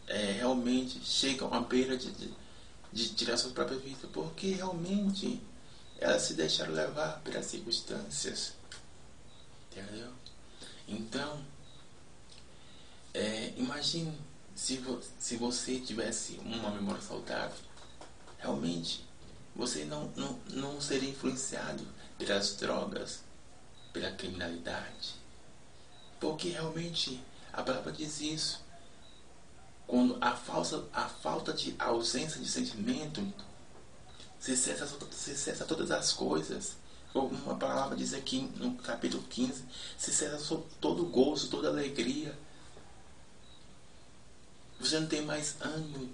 é, 0.08 0.32
realmente 0.32 1.00
chegam 1.04 1.54
à 1.54 1.60
beira 1.60 1.98
de, 1.98 2.12
de, 2.12 2.34
de 2.92 3.10
tirar 3.10 3.38
sua 3.38 3.52
própria 3.52 3.78
vida, 3.78 4.08
porque 4.14 4.52
realmente 4.52 5.42
elas 6.00 6.24
se 6.24 6.34
deixaram 6.34 6.74
levar 6.74 7.22
pelas 7.22 7.46
circunstâncias. 7.46 8.54
Entendeu? 9.72 10.12
Então, 10.88 11.44
é, 13.14 13.54
imagine 13.58 14.18
se, 14.58 14.78
vo, 14.78 15.00
se 15.20 15.38
você 15.38 15.80
tivesse 15.80 16.34
uma 16.44 16.72
memória 16.72 17.02
saudável, 17.02 17.56
realmente 18.40 19.06
você 19.56 19.86
não, 19.86 20.12
não, 20.16 20.40
não 20.50 20.82
seria 20.82 21.10
influenciado 21.10 21.88
pelas 22.18 22.56
drogas, 22.56 23.22
pela 23.94 24.12
criminalidade. 24.12 25.16
Porque 26.20 26.50
realmente 26.50 27.24
a 27.54 27.62
palavra 27.62 27.92
diz 27.92 28.20
isso. 28.20 28.66
Quando 29.86 30.18
a, 30.20 30.36
falsa, 30.36 30.84
a 30.92 31.08
falta 31.08 31.54
de 31.54 31.74
ausência 31.80 32.42
de 32.42 32.50
sentimento 32.50 33.26
se 34.40 34.58
cessa, 34.58 34.88
se 35.12 35.38
cessa 35.38 35.64
todas 35.66 35.92
as 35.92 36.12
coisas 36.12 36.76
uma 37.14 37.56
palavra 37.56 37.96
diz 37.96 38.14
aqui 38.14 38.42
no 38.58 38.76
capítulo 38.76 39.24
15, 39.24 39.64
se 39.98 40.14
cessa 40.14 40.62
todo 40.80 41.06
gozo, 41.06 41.50
toda 41.50 41.70
alegria. 41.70 42.38
Você 44.80 45.00
não 45.00 45.08
tem 45.08 45.22
mais 45.22 45.56
ânimo 45.62 46.14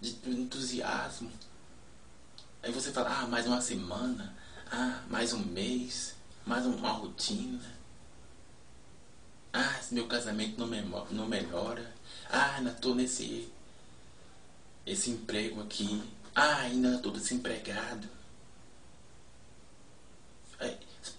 de 0.00 0.16
entusiasmo. 0.26 1.30
Aí 2.62 2.72
você 2.72 2.92
fala, 2.92 3.20
ah, 3.20 3.26
mais 3.26 3.46
uma 3.46 3.60
semana, 3.60 4.34
ah, 4.70 5.02
mais 5.08 5.32
um 5.32 5.44
mês, 5.44 6.14
mais 6.44 6.66
uma 6.66 6.90
rotina. 6.90 7.60
Ah, 9.52 9.80
meu 9.90 10.06
casamento 10.06 10.58
não, 10.58 10.66
me, 10.66 10.82
não 11.10 11.26
melhora. 11.26 11.94
Ah, 12.28 12.56
ainda 12.56 12.70
estou 12.70 12.94
nesse 12.94 13.48
esse 14.86 15.10
emprego 15.10 15.60
aqui. 15.62 16.02
Ah, 16.34 16.56
ainda 16.60 16.96
estou 16.96 17.12
desempregado. 17.12 18.08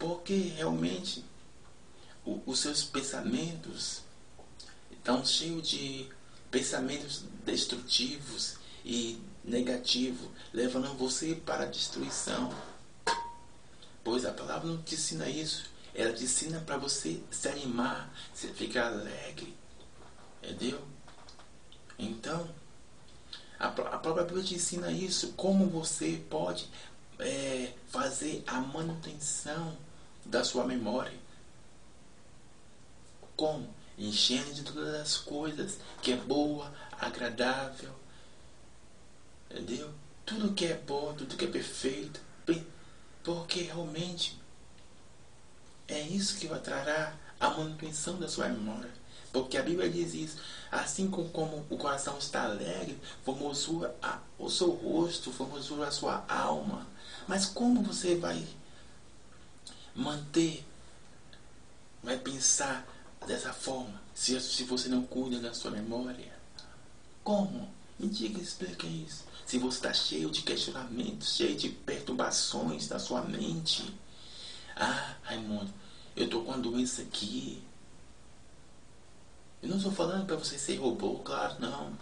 Porque 0.01 0.33
realmente 0.33 1.23
o, 2.25 2.41
os 2.45 2.59
seus 2.59 2.83
pensamentos 2.83 4.01
estão 5.01 5.25
cheios 5.25 5.67
de 5.67 6.07
pensamentos 6.51 7.25
destrutivos 7.43 8.57
e 8.85 9.19
negativos, 9.43 10.29
levando 10.53 10.95
você 10.95 11.33
para 11.33 11.63
a 11.63 11.67
destruição. 11.67 12.53
Pois 14.03 14.25
a 14.25 14.31
palavra 14.31 14.69
não 14.69 14.81
te 14.81 14.93
ensina 14.95 15.27
isso. 15.27 15.65
Ela 15.93 16.13
te 16.13 16.23
ensina 16.23 16.59
para 16.59 16.77
você 16.77 17.21
se 17.31 17.49
animar, 17.49 18.13
se 18.33 18.47
ficar 18.49 18.87
alegre. 18.87 19.53
Entendeu? 20.41 20.81
Então, 21.99 22.47
A, 23.59 23.67
a 23.67 23.97
própria 23.99 24.23
Bíblia 24.23 24.43
te 24.43 24.55
ensina 24.55 24.91
isso, 24.91 25.33
como 25.33 25.67
você 25.67 26.23
pode 26.29 26.67
é, 27.19 27.73
fazer 27.89 28.43
a 28.47 28.59
manutenção 28.59 29.77
da 30.25 30.43
sua 30.43 30.65
memória. 30.65 31.17
Como? 33.35 33.80
Enchendo 33.97 34.53
de 34.53 34.63
todas 34.63 34.95
as 34.95 35.17
coisas 35.17 35.77
que 36.01 36.13
é 36.13 36.15
boa, 36.15 36.71
agradável. 36.99 37.93
Entendeu? 39.49 39.93
Tudo 40.25 40.53
que 40.53 40.65
é 40.65 40.75
bom, 40.75 41.13
tudo 41.13 41.35
que 41.35 41.45
é 41.45 41.47
perfeito. 41.47 42.19
Porque 43.23 43.61
realmente 43.61 44.39
é 45.87 45.99
isso 45.99 46.37
que 46.37 46.47
trará 46.59 47.13
a 47.39 47.49
manutenção 47.49 48.17
da 48.17 48.27
sua 48.27 48.47
memória. 48.47 48.89
Porque 49.31 49.57
a 49.57 49.63
Bíblia 49.63 49.89
diz 49.89 50.13
isso. 50.13 50.37
Assim 50.71 51.09
como, 51.09 51.29
como 51.29 51.65
o 51.69 51.77
coração 51.77 52.17
está 52.17 52.43
alegre, 52.43 52.99
formosura 53.23 53.95
a, 54.01 54.19
o 54.37 54.49
seu 54.49 54.71
rosto, 54.71 55.31
formosura 55.31 55.87
a 55.87 55.91
sua 55.91 56.25
alma. 56.27 56.87
Mas 57.27 57.45
como 57.45 57.81
você 57.81 58.15
vai 58.15 58.45
manter, 59.95 60.65
vai 62.03 62.17
pensar 62.17 62.85
dessa 63.25 63.53
forma, 63.53 64.01
se, 64.13 64.39
se 64.39 64.63
você 64.63 64.89
não 64.89 65.03
cuida 65.03 65.39
da 65.39 65.53
sua 65.53 65.71
memória? 65.71 66.33
Como? 67.23 67.69
Me 67.99 68.09
diga, 68.09 68.41
explica 68.41 68.87
isso. 68.87 69.23
Se 69.45 69.57
você 69.57 69.77
está 69.77 69.93
cheio 69.93 70.29
de 70.31 70.41
questionamentos, 70.41 71.35
cheio 71.35 71.55
de 71.55 71.69
perturbações 71.69 72.89
na 72.89 72.97
sua 72.97 73.21
mente. 73.21 73.93
Ah, 74.75 75.15
Raimundo, 75.23 75.71
eu 76.15 76.25
estou 76.25 76.43
com 76.43 76.53
a 76.53 76.57
doença 76.57 77.01
aqui. 77.03 77.63
Eu 79.61 79.69
não 79.69 79.77
estou 79.77 79.91
falando 79.91 80.25
para 80.25 80.35
você 80.35 80.57
ser 80.57 80.77
robô, 80.77 81.19
claro, 81.19 81.57
não. 81.59 81.93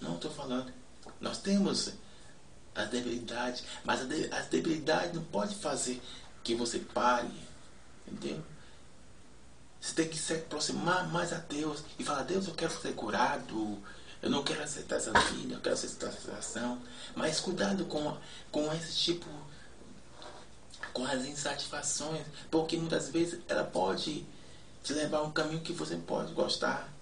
Não 0.00 0.16
estou 0.16 0.30
falando. 0.30 0.72
Nós 1.20 1.38
temos 1.38 1.92
as 2.74 2.88
debilidades, 2.90 3.64
mas 3.84 4.00
as 4.32 4.46
debilidades 4.46 5.14
não 5.14 5.24
pode 5.24 5.54
fazer 5.56 6.02
que 6.42 6.54
você 6.54 6.78
pare, 6.78 7.30
entendeu? 8.06 8.42
Você 9.80 9.94
tem 9.94 10.08
que 10.08 10.18
se 10.18 10.34
aproximar 10.34 11.08
mais 11.08 11.32
a 11.32 11.38
Deus 11.38 11.84
e 11.98 12.04
falar, 12.04 12.24
Deus, 12.24 12.48
eu 12.48 12.54
quero 12.54 12.72
ser 12.80 12.94
curado, 12.94 13.78
eu 14.20 14.28
não 14.28 14.42
quero 14.42 14.62
aceitar 14.62 14.96
essa 14.96 15.12
vida, 15.12 15.54
eu 15.54 15.60
quero 15.60 15.74
aceitar 15.74 16.08
essa 16.08 16.20
situação. 16.20 16.80
Mas 17.14 17.40
cuidado 17.40 17.84
com, 17.84 18.16
com 18.50 18.72
esse 18.74 18.96
tipo, 18.96 19.26
com 20.92 21.04
as 21.04 21.24
insatisfações, 21.24 22.26
porque 22.50 22.76
muitas 22.76 23.08
vezes 23.08 23.40
ela 23.48 23.64
pode 23.64 24.26
te 24.82 24.92
levar 24.92 25.18
a 25.18 25.22
um 25.22 25.30
caminho 25.30 25.60
que 25.60 25.72
você 25.72 25.96
pode 25.96 26.32
gostar. 26.32 26.92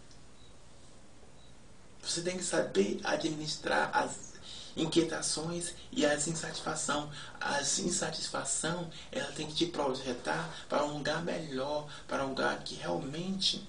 Você 2.03 2.21
tem 2.21 2.37
que 2.37 2.45
saber 2.45 3.01
administrar 3.03 3.91
as 3.93 4.36
inquietações 4.77 5.73
e 5.91 6.05
as 6.05 6.29
insatisfação. 6.29 7.11
A 7.41 7.61
insatisfação, 7.61 8.91
ela 9.11 9.33
tem 9.33 9.47
que 9.47 9.55
te 9.55 9.67
projetar 9.67 10.49
para 10.69 10.85
um 10.85 10.99
lugar 10.99 11.25
melhor, 11.25 11.89
para 12.07 12.25
um 12.25 12.29
lugar 12.31 12.63
que 12.63 12.75
realmente 12.75 13.67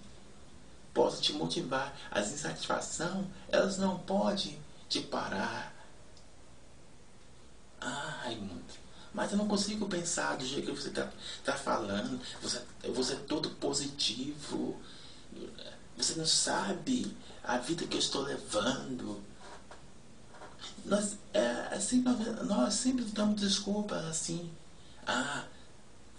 possa 0.93 1.21
te 1.21 1.33
motivar. 1.33 1.97
As 2.11 2.31
insatisfação, 2.31 3.25
elas 3.49 3.77
não 3.77 3.97
podem 3.99 4.59
te 4.89 5.01
parar. 5.01 5.73
Ai, 7.79 8.35
muito. 8.35 8.75
Mas 9.13 9.31
eu 9.31 9.37
não 9.37 9.47
consigo 9.47 9.87
pensar 9.87 10.37
do 10.37 10.45
jeito 10.45 10.71
que 10.71 10.79
você 10.79 10.89
está 10.89 11.09
tá 11.43 11.53
falando. 11.53 12.21
Você, 12.41 12.61
você 12.93 13.13
é 13.13 13.17
todo 13.17 13.49
positivo. 13.51 14.79
Você 15.95 16.15
não 16.15 16.25
sabe 16.25 17.15
a 17.43 17.57
vida 17.57 17.87
que 17.87 17.95
eu 17.95 17.99
estou 17.99 18.21
levando. 18.21 19.23
Nós, 20.85 21.17
é, 21.33 21.45
assim, 21.71 22.01
nós, 22.01 22.19
nós 22.45 22.73
sempre 22.73 23.03
damos 23.05 23.41
desculpas 23.41 24.03
assim. 24.05 24.49
Ah, 25.05 25.45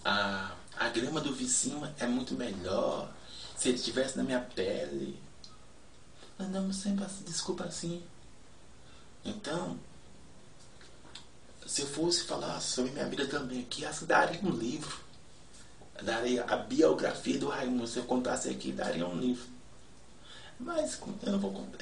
a, 0.05 0.53
a 0.77 0.89
grama 0.91 1.21
do 1.21 1.35
vizinho 1.35 1.83
é 1.99 2.07
muito 2.07 2.35
melhor. 2.35 3.11
Se 3.57 3.69
ele 3.69 3.79
estivesse 3.79 4.17
na 4.17 4.25
minha 4.25 4.41
pele. 4.41 5.21
Nós 6.39 6.49
damos 6.49 6.77
sempre 6.77 7.05
desculpa 7.25 7.65
assim. 7.65 8.03
Então, 9.25 9.79
se 11.67 11.83
eu 11.83 11.87
fosse 11.87 12.25
falar 12.25 12.61
sobre 12.61 12.93
minha 12.93 13.07
vida 13.07 13.27
também 13.27 13.61
aqui, 13.61 13.83
eu 13.83 14.07
daria 14.07 14.41
um 14.43 14.51
livro. 14.51 15.01
Daria 16.03 16.45
a 16.45 16.57
biografia 16.57 17.39
do 17.39 17.49
Raimundo. 17.49 17.87
Se 17.87 17.99
eu 17.99 18.05
contasse 18.05 18.49
aqui, 18.49 18.73
daria 18.73 19.07
um 19.07 19.19
livro. 19.19 19.47
Mas 20.59 20.99
eu 21.23 21.33
não 21.33 21.39
vou 21.39 21.53
contar. 21.53 21.79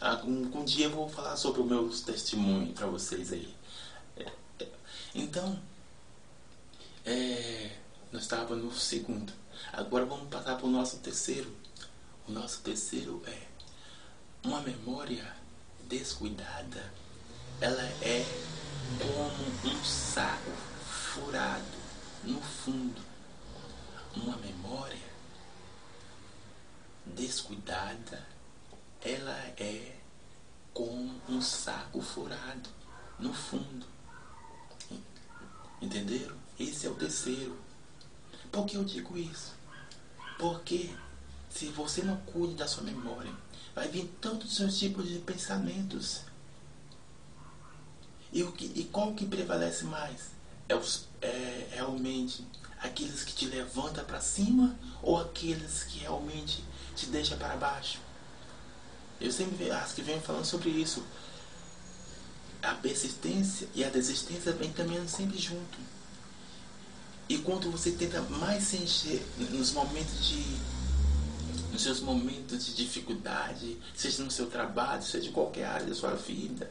É, 0.00 0.06
eu, 0.06 0.26
um, 0.26 0.60
um 0.60 0.64
dia 0.64 0.86
eu 0.86 0.90
vou 0.90 1.08
falar 1.08 1.36
sobre 1.36 1.60
o 1.60 1.64
meu 1.64 1.88
testemunho 1.88 2.72
para 2.72 2.86
vocês 2.86 3.32
aí. 3.32 3.54
É, 4.16 4.30
é, 4.60 4.68
então, 5.14 5.58
é, 7.04 7.70
nós 8.12 8.22
estávamos 8.22 8.64
no 8.64 8.74
segundo. 8.74 9.32
Agora 9.72 10.04
vamos 10.04 10.28
passar 10.28 10.56
para 10.56 10.66
o 10.66 10.70
nosso 10.70 10.98
terceiro. 10.98 11.54
O 12.26 12.32
nosso 12.32 12.60
terceiro 12.60 13.22
é 13.26 13.42
uma 14.44 14.60
memória 14.60 15.34
descuidada. 15.88 16.92
Ela 17.60 17.82
é 18.02 18.24
como 18.98 19.74
um 19.74 19.84
saco 19.84 20.50
furado 20.86 21.64
no 22.24 22.40
fundo. 22.40 23.00
Uma 24.16 24.36
memória 24.36 25.14
descuidada 27.04 28.33
ela 29.04 29.36
é 29.58 29.96
como 30.72 31.14
um 31.28 31.40
saco 31.40 32.00
furado 32.00 32.70
no 33.18 33.32
fundo. 33.32 33.86
Entenderam? 35.80 36.36
Esse 36.58 36.86
é 36.86 36.90
o 36.90 36.94
terceiro. 36.94 37.56
Por 38.50 38.64
que 38.64 38.76
eu 38.76 38.84
digo 38.84 39.16
isso? 39.18 39.52
Porque 40.38 40.90
se 41.50 41.66
você 41.66 42.02
não 42.02 42.16
cuida 42.18 42.54
da 42.54 42.68
sua 42.68 42.82
memória, 42.82 43.32
vai 43.74 43.88
vir 43.88 44.10
tantos 44.20 44.56
seus 44.56 44.78
tipos 44.78 45.08
de 45.08 45.18
pensamentos. 45.18 46.22
E, 48.32 48.42
o 48.42 48.52
que, 48.52 48.64
e 48.74 48.84
qual 48.84 49.14
que 49.14 49.26
prevalece 49.26 49.84
mais? 49.84 50.32
É, 50.68 50.74
os, 50.74 51.06
é 51.20 51.68
realmente 51.72 52.44
aqueles 52.80 53.22
que 53.22 53.34
te 53.34 53.46
levantam 53.46 54.04
para 54.04 54.20
cima 54.20 54.76
ou 55.02 55.20
aqueles 55.20 55.84
que 55.84 55.98
realmente 55.98 56.64
te 56.96 57.06
deixam 57.06 57.38
para 57.38 57.56
baixo? 57.56 58.00
Eu 59.24 59.32
sempre 59.32 59.70
acho 59.70 59.94
que 59.94 60.02
venho 60.02 60.20
falando 60.20 60.44
sobre 60.44 60.68
isso. 60.68 61.02
A 62.62 62.74
persistência 62.74 63.66
e 63.74 63.82
a 63.82 63.88
desistência 63.88 64.52
vem 64.52 64.70
caminhando 64.70 65.08
sempre 65.08 65.38
junto. 65.38 65.78
E 67.26 67.38
quando 67.38 67.70
você 67.70 67.92
tenta 67.92 68.20
mais 68.20 68.64
se 68.64 68.76
encher 68.76 69.26
nos 69.50 69.72
momentos 69.72 70.26
de. 70.26 70.44
nos 71.72 71.82
seus 71.82 72.00
momentos 72.00 72.66
de 72.66 72.74
dificuldade, 72.74 73.78
seja 73.94 74.22
no 74.22 74.30
seu 74.30 74.46
trabalho, 74.50 75.02
seja 75.02 75.30
em 75.30 75.32
qualquer 75.32 75.64
área 75.64 75.86
da 75.86 75.94
sua 75.94 76.14
vida, 76.14 76.70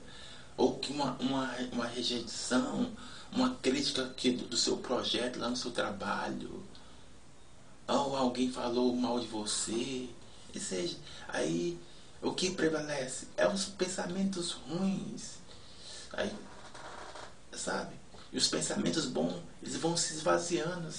ou 0.55 0.77
que 0.77 0.93
uma, 0.93 1.13
uma, 1.13 1.55
uma 1.71 1.87
rejeição, 1.87 2.91
uma 3.31 3.55
crítica 3.63 4.13
que, 4.15 4.29
do, 4.29 4.45
do 4.45 4.57
seu 4.57 4.77
projeto 4.77 5.39
lá 5.39 5.49
no 5.49 5.57
seu 5.57 5.71
trabalho, 5.71 6.63
ou 7.87 8.15
alguém 8.15 8.51
falou 8.51 8.95
mal 8.95 9.19
de 9.19 9.25
você, 9.25 10.07
e 10.53 10.59
seja, 10.59 10.95
aí 11.29 11.79
o 12.23 12.33
que 12.33 12.51
prevalece 12.51 13.27
é 13.35 13.45
os 13.47 13.65
pensamentos 13.65 14.53
ruins. 14.53 15.33
Aí, 16.13 16.33
sabe? 17.51 17.93
E 18.31 18.37
os 18.37 18.47
pensamentos 18.47 19.05
bons, 19.05 19.41
eles 19.61 19.75
vão 19.75 19.97
se 19.97 20.13
esvaziando. 20.13 20.89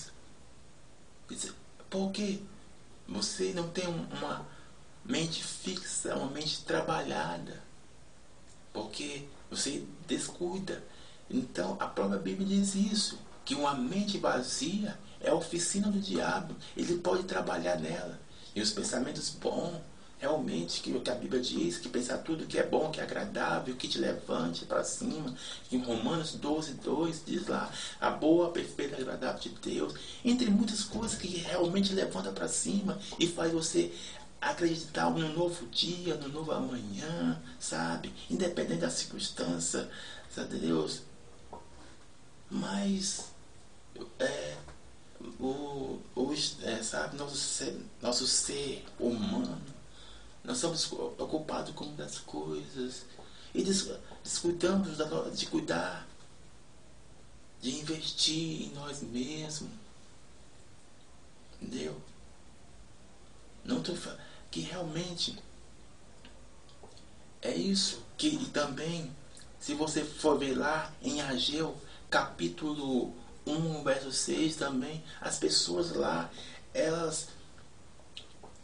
Porque 1.88 2.42
você 3.08 3.52
não 3.54 3.68
tem 3.70 3.86
uma 3.88 4.46
mente 5.02 5.42
fixa, 5.42 6.14
uma 6.14 6.30
mente 6.30 6.62
trabalhada. 6.62 7.62
Porque 8.72 9.26
você 9.50 9.82
descuida. 10.06 10.84
Então 11.30 11.78
a 11.80 11.86
própria 11.86 12.18
Bíblia 12.18 12.46
diz 12.46 12.74
isso, 12.74 13.18
que 13.46 13.54
uma 13.54 13.74
mente 13.74 14.18
vazia 14.18 14.98
é 15.20 15.30
a 15.30 15.34
oficina 15.34 15.90
do 15.90 15.98
diabo. 15.98 16.54
Ele 16.76 16.98
pode 16.98 17.22
trabalhar 17.22 17.80
nela. 17.80 18.20
E 18.54 18.60
os 18.60 18.70
pensamentos 18.70 19.30
bons 19.30 19.80
realmente 20.24 20.80
que 20.80 20.90
o 20.90 21.02
que 21.02 21.10
a 21.10 21.14
Bíblia 21.14 21.42
diz, 21.42 21.76
que 21.76 21.88
pensar 21.88 22.18
tudo 22.18 22.46
que 22.46 22.58
é 22.58 22.66
bom, 22.66 22.90
que 22.90 22.98
é 22.98 23.02
agradável, 23.02 23.76
que 23.76 23.86
te 23.86 23.98
levante 23.98 24.64
para 24.64 24.82
cima. 24.82 25.34
Em 25.70 25.78
Romanos 25.82 26.32
12, 26.32 26.74
2 26.74 27.22
diz 27.26 27.46
lá, 27.46 27.70
a 28.00 28.10
boa, 28.10 28.50
perfeita 28.50 28.96
agradável 28.96 29.38
de 29.38 29.50
Deus, 29.50 29.94
entre 30.24 30.48
muitas 30.50 30.82
coisas 30.82 31.18
que 31.18 31.28
realmente 31.28 31.92
levanta 31.92 32.32
para 32.32 32.48
cima 32.48 32.98
e 33.18 33.26
faz 33.26 33.52
você 33.52 33.92
acreditar 34.40 35.10
no 35.10 35.28
novo 35.34 35.66
dia, 35.66 36.14
no 36.14 36.28
novo 36.28 36.52
amanhã, 36.52 37.40
sabe? 37.60 38.12
Independente 38.30 38.80
da 38.80 38.90
circunstância, 38.90 39.90
sabe 40.34 40.56
Deus? 40.56 41.02
Mas 42.50 43.26
é, 44.18 44.56
o, 45.38 45.98
o 46.14 46.32
é, 46.62 46.82
sabe, 46.82 47.16
nosso 47.16 47.36
ser, 47.36 47.78
nosso 48.00 48.26
ser 48.26 48.84
humano 48.98 49.73
Nós 50.44 50.58
somos 50.58 50.92
ocupados 51.18 51.74
com 51.74 51.94
das 51.94 52.18
coisas 52.18 53.06
e 53.54 53.62
descuidamos 53.62 54.98
de 55.36 55.46
cuidar, 55.46 56.06
de 57.60 57.80
investir 57.80 58.66
em 58.66 58.74
nós 58.74 59.02
mesmos. 59.02 59.72
Entendeu? 61.60 61.98
Não 63.64 63.78
estou 63.78 63.96
falando 63.96 64.20
que 64.50 64.60
realmente 64.60 65.38
é 67.40 67.54
isso 67.54 68.02
que 68.16 68.28
e 68.28 68.46
também 68.46 69.10
se 69.58 69.72
você 69.72 70.04
for 70.04 70.38
ver 70.38 70.54
lá 70.54 70.92
em 71.00 71.22
Ageu, 71.22 71.74
capítulo 72.10 73.14
1, 73.46 73.82
verso 73.82 74.12
6 74.12 74.56
também, 74.56 75.02
as 75.22 75.38
pessoas 75.38 75.92
lá, 75.92 76.30
elas 76.74 77.28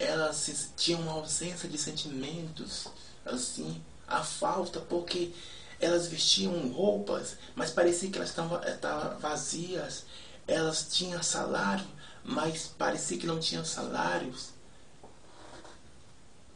elas 0.00 0.72
tinham 0.76 1.02
uma 1.02 1.12
ausência 1.12 1.68
de 1.68 1.76
sentimentos, 1.76 2.88
assim, 3.24 3.80
a 4.08 4.24
falta, 4.24 4.80
porque 4.80 5.32
elas 5.78 6.08
vestiam 6.08 6.68
roupas, 6.72 7.36
mas 7.54 7.70
parecia 7.70 8.10
que 8.10 8.16
elas 8.16 8.30
estavam, 8.30 8.62
estavam 8.64 9.18
vazias. 9.18 10.04
Elas 10.48 10.86
tinham 10.90 11.22
salário, 11.22 11.86
mas 12.24 12.66
parecia 12.66 13.18
que 13.18 13.26
não 13.26 13.38
tinham 13.38 13.64
salários. 13.64 14.48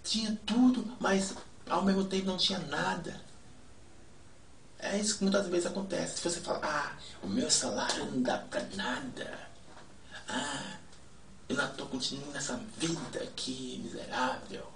Tinha 0.02 0.38
tudo, 0.46 0.96
mas 0.98 1.34
ao 1.68 1.84
mesmo 1.84 2.04
tempo 2.04 2.26
não 2.26 2.36
tinha 2.38 2.58
nada. 2.58 3.20
É 4.78 4.98
isso 4.98 5.18
que 5.18 5.24
muitas 5.24 5.46
vezes 5.48 5.66
acontece. 5.66 6.16
Se 6.16 6.28
você 6.28 6.40
fala, 6.40 6.60
ah, 6.62 6.96
o 7.22 7.28
meu 7.28 7.50
salário 7.50 8.06
não 8.06 8.22
dá 8.22 8.38
para 8.38 8.62
nada. 8.74 9.38
Ah, 10.28 10.78
eu 11.48 11.56
não 11.56 11.66
estou 11.66 11.86
continuando 11.86 12.32
nessa 12.32 12.56
vida 12.78 13.22
aqui 13.22 13.80
miserável. 13.82 14.66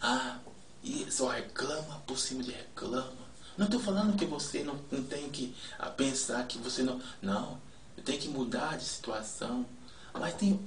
Ah, 0.00 0.38
e 0.82 1.10
só 1.10 1.28
reclama 1.28 2.02
por 2.06 2.18
cima 2.18 2.42
de 2.42 2.52
reclama. 2.52 3.30
Não 3.56 3.66
estou 3.66 3.80
falando 3.80 4.16
que 4.16 4.24
você 4.24 4.64
não, 4.64 4.78
não 4.90 5.04
tem 5.04 5.28
que 5.30 5.54
ah, 5.78 5.90
pensar 5.90 6.46
que 6.46 6.58
você 6.58 6.82
não. 6.82 7.00
Não, 7.20 7.60
tem 8.04 8.18
que 8.18 8.28
mudar 8.28 8.78
de 8.78 8.84
situação. 8.84 9.66
Mas 10.12 10.34
tem, 10.34 10.58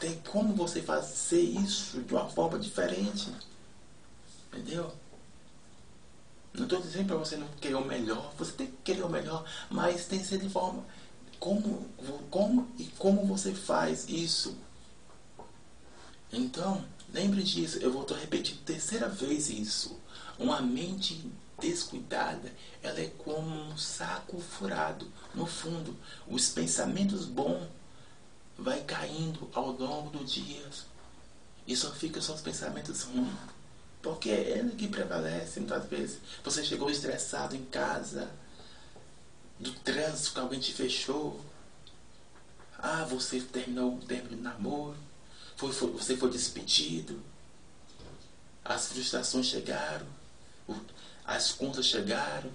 tem 0.00 0.18
como 0.20 0.54
você 0.54 0.80
fazer 0.80 1.40
isso 1.40 2.00
de 2.00 2.14
uma 2.14 2.28
forma 2.28 2.58
diferente. 2.58 3.32
Entendeu? 4.52 4.94
Não 6.54 6.64
estou 6.64 6.80
dizendo 6.80 7.08
para 7.08 7.16
você 7.16 7.36
não 7.36 7.48
querer 7.60 7.74
o 7.74 7.84
melhor, 7.84 8.32
você 8.36 8.52
tem 8.52 8.66
que 8.66 8.76
querer 8.82 9.02
o 9.02 9.08
melhor, 9.08 9.44
mas 9.70 10.06
tem 10.06 10.18
que 10.18 10.26
ser 10.26 10.38
de 10.38 10.48
forma. 10.48 10.84
Como, 11.38 11.86
como 12.30 12.68
e 12.78 12.84
como 12.98 13.24
você 13.26 13.54
faz 13.54 14.08
isso? 14.08 14.56
Então, 16.32 16.84
lembre 17.12 17.42
disso, 17.42 17.78
eu 17.78 17.92
vou 17.92 18.04
repetir 18.06 18.56
terceira 18.58 19.08
vez 19.08 19.48
isso. 19.48 19.98
Uma 20.38 20.60
mente 20.60 21.30
descuidada, 21.60 22.52
ela 22.82 23.00
é 23.00 23.10
como 23.18 23.48
um 23.48 23.76
saco 23.76 24.40
furado. 24.40 25.10
No 25.34 25.46
fundo, 25.46 25.96
os 26.28 26.48
pensamentos 26.50 27.24
bons 27.24 27.66
vai 28.56 28.80
caindo 28.82 29.48
ao 29.52 29.70
longo 29.72 30.10
do 30.10 30.24
dia. 30.24 30.68
E 31.66 31.76
só 31.76 31.90
fica 31.92 32.20
só 32.20 32.34
os 32.34 32.40
pensamentos 32.40 33.02
ruins. 33.02 33.28
Porque 34.02 34.30
é 34.30 34.58
ele 34.58 34.70
que 34.76 34.88
prevalece 34.88 35.60
muitas 35.60 35.86
vezes. 35.86 36.18
Você 36.44 36.64
chegou 36.64 36.90
estressado 36.90 37.54
em 37.56 37.64
casa, 37.64 38.30
do 39.58 39.72
trânsito 39.80 40.32
que 40.32 40.40
alguém 40.40 40.60
te 40.60 40.72
fechou. 40.72 41.40
Ah, 42.78 43.04
você 43.04 43.40
terminou 43.40 43.92
um 43.92 44.00
tempo 44.00 44.28
de 44.28 44.36
namoro. 44.36 44.96
Foi, 45.56 45.72
foi, 45.72 45.90
você 45.90 46.16
foi 46.16 46.30
despedido. 46.30 47.20
As 48.64 48.88
frustrações 48.88 49.46
chegaram. 49.46 50.06
As 51.24 51.52
contas 51.52 51.86
chegaram. 51.86 52.50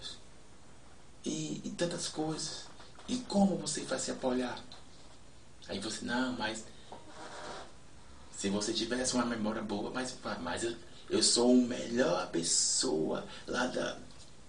E, 1.26 1.62
e 1.64 1.70
tantas 1.72 2.08
coisas. 2.08 2.66
E 3.08 3.18
como 3.18 3.58
você 3.58 3.82
vai 3.82 4.00
se 4.00 4.12
apoiar? 4.12 4.62
Aí 5.68 5.80
você, 5.80 6.06
não, 6.06 6.34
mas 6.34 6.66
se 8.36 8.50
você 8.50 8.74
tivesse 8.74 9.14
uma 9.14 9.26
memória 9.26 9.62
boa, 9.62 9.90
mas, 9.92 10.18
mas 10.42 10.64
eu, 10.64 10.76
eu 11.10 11.24
sou 11.24 11.52
a 11.52 11.56
melhor 11.56 12.30
pessoa 12.30 13.26
lá 13.48 13.68
da, 13.68 13.98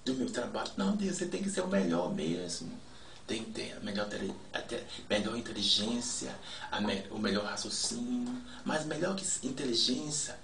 do 0.05 0.15
meu 0.15 0.31
trabalho. 0.31 0.71
Não, 0.77 0.97
Deus, 0.97 1.17
você 1.17 1.27
tem 1.27 1.43
que 1.43 1.51
ser 1.51 1.63
o 1.63 1.69
melhor 1.69 2.13
mesmo. 2.15 2.71
Tem 3.27 3.43
que 3.43 3.53
ter 3.53 3.77
a 3.77 3.81
melhor, 3.81 4.07
a 4.53 4.63
melhor 5.09 5.37
inteligência, 5.37 6.35
me, 6.81 7.07
o 7.11 7.19
melhor 7.19 7.45
raciocínio. 7.45 8.43
Mas 8.65 8.85
melhor 8.85 9.17
que 9.17 9.25
inteligência 9.47 10.39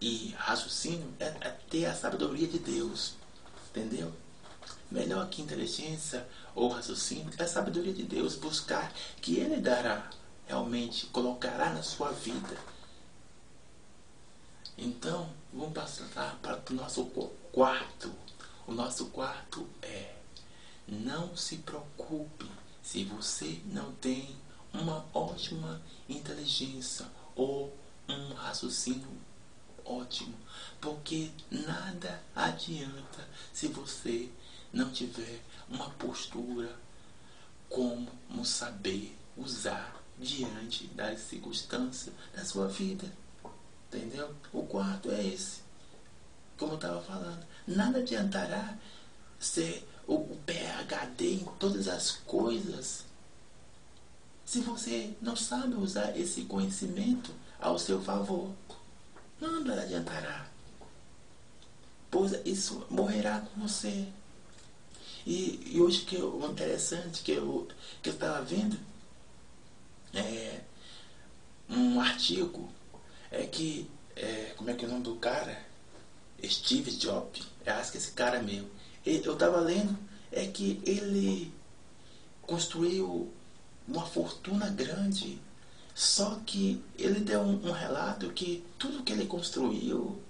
e 0.00 0.34
raciocínio 0.38 1.12
é, 1.18 1.26
é 1.40 1.56
ter 1.68 1.86
a 1.86 1.94
sabedoria 1.94 2.46
de 2.46 2.58
Deus. 2.58 3.14
Entendeu? 3.70 4.12
Melhor 4.90 5.28
que 5.28 5.42
inteligência 5.42 6.26
ou 6.54 6.68
raciocínio 6.68 7.30
é 7.38 7.42
a 7.42 7.48
sabedoria 7.48 7.92
de 7.92 8.04
Deus. 8.04 8.36
Buscar 8.36 8.92
que 9.20 9.36
Ele 9.36 9.56
dará, 9.56 10.08
realmente 10.46 11.06
colocará 11.06 11.70
na 11.70 11.82
sua 11.82 12.12
vida 12.12 12.56
então, 14.82 15.28
vamos 15.52 15.74
passar 15.74 16.38
para 16.40 16.58
o 16.70 16.74
nosso 16.74 17.04
quarto. 17.52 18.10
O 18.70 18.72
nosso 18.72 19.06
quarto 19.06 19.66
é: 19.82 20.14
não 20.86 21.36
se 21.36 21.56
preocupe 21.56 22.48
se 22.80 23.02
você 23.02 23.60
não 23.64 23.90
tem 23.94 24.36
uma 24.72 25.04
ótima 25.12 25.82
inteligência 26.08 27.04
ou 27.34 27.76
um 28.08 28.32
raciocínio 28.32 29.10
ótimo, 29.84 30.36
porque 30.80 31.32
nada 31.50 32.22
adianta 32.32 33.28
se 33.52 33.66
você 33.66 34.30
não 34.72 34.92
tiver 34.92 35.40
uma 35.68 35.90
postura 35.90 36.72
como 37.68 38.44
saber 38.44 39.18
usar 39.36 40.00
diante 40.16 40.86
das 40.86 41.18
circunstâncias 41.22 42.14
da 42.32 42.44
sua 42.44 42.68
vida. 42.68 43.12
Entendeu? 43.88 44.32
O 44.52 44.62
quarto 44.62 45.10
é 45.10 45.26
esse. 45.26 45.69
Como 46.60 46.72
eu 46.72 46.76
estava 46.76 47.00
falando. 47.00 47.42
Nada 47.66 48.00
adiantará 48.00 48.76
ser 49.38 49.88
o 50.06 50.18
PHD 50.44 51.32
em 51.36 51.44
todas 51.58 51.88
as 51.88 52.10
coisas 52.10 53.06
se 54.44 54.60
você 54.60 55.14
não 55.22 55.34
sabe 55.34 55.74
usar 55.74 56.14
esse 56.18 56.42
conhecimento 56.42 57.32
ao 57.58 57.78
seu 57.78 58.02
favor. 58.02 58.50
Nada 59.40 59.80
adiantará. 59.80 60.48
Pois 62.10 62.32
isso 62.44 62.84
morrerá 62.90 63.40
com 63.40 63.60
você. 63.62 64.08
E, 65.24 65.72
e 65.76 65.80
hoje 65.80 66.02
que 66.02 66.16
o 66.16 66.44
interessante 66.50 67.22
que 67.22 67.32
eu 67.32 67.68
que 68.02 68.10
eu 68.10 68.14
estava 68.14 68.42
vendo 68.42 68.78
é 70.12 70.60
um 71.70 72.00
artigo 72.00 72.70
é 73.30 73.46
que, 73.46 73.88
é, 74.14 74.52
como 74.58 74.68
é 74.68 74.74
que 74.74 74.84
é 74.84 74.88
o 74.88 74.90
nome 74.90 75.04
do 75.04 75.14
cara? 75.16 75.69
Steve 76.44 76.90
Jobs, 76.92 77.46
eu 77.64 77.74
acho 77.74 77.92
que 77.92 77.98
esse 77.98 78.12
cara 78.12 78.42
mesmo. 78.42 78.68
Eu 79.04 79.32
estava 79.32 79.60
lendo, 79.60 79.96
é 80.30 80.46
que 80.46 80.80
ele 80.84 81.52
construiu 82.42 83.32
uma 83.86 84.06
fortuna 84.06 84.68
grande, 84.68 85.40
só 85.94 86.40
que 86.46 86.82
ele 86.98 87.20
deu 87.20 87.40
um, 87.40 87.68
um 87.68 87.72
relato 87.72 88.30
que 88.32 88.64
tudo 88.78 89.02
que 89.02 89.12
ele 89.12 89.26
construiu, 89.26 90.20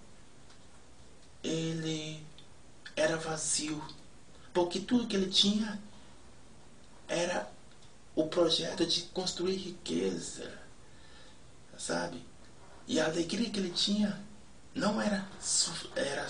ele 1.42 2.23
era 2.96 3.16
vazio, 3.16 3.83
porque 4.53 4.81
tudo 4.81 5.07
que 5.07 5.16
ele 5.16 5.31
tinha 5.31 5.81
era 7.09 7.51
o 8.14 8.27
projeto 8.27 8.87
de 8.87 9.03
construir 9.03 9.57
riqueza, 9.57 10.53
sabe? 11.79 12.23
E 12.87 13.01
a 13.01 13.07
alegria 13.07 13.51
que 13.51 13.59
ele 13.59 13.70
tinha 13.70 14.20
não 14.75 15.01
era, 15.01 15.27
era, 15.97 16.29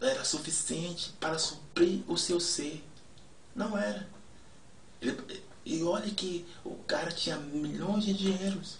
era 0.00 0.24
suficiente 0.24 1.12
para 1.20 1.38
suprir 1.38 2.02
o 2.08 2.16
seu 2.16 2.40
ser. 2.40 2.84
Não 3.54 3.76
era. 3.76 4.08
Ele, 5.00 5.44
e 5.64 5.82
olha 5.82 6.10
que 6.10 6.46
o 6.64 6.74
cara 6.84 7.12
tinha 7.12 7.36
milhões 7.36 8.04
de 8.04 8.14
dinheiros. 8.14 8.78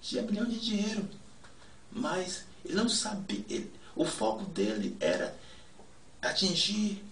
Tinha 0.00 0.22
milhões 0.22 0.52
de 0.52 0.60
dinheiro. 0.60 1.08
Mas 1.90 2.44
ele 2.64 2.74
não 2.74 2.88
sabia. 2.88 3.44
Ele, 3.48 3.72
o 3.94 4.04
foco 4.04 4.44
dele 4.46 4.96
era 5.00 5.36
atingir 6.20 7.04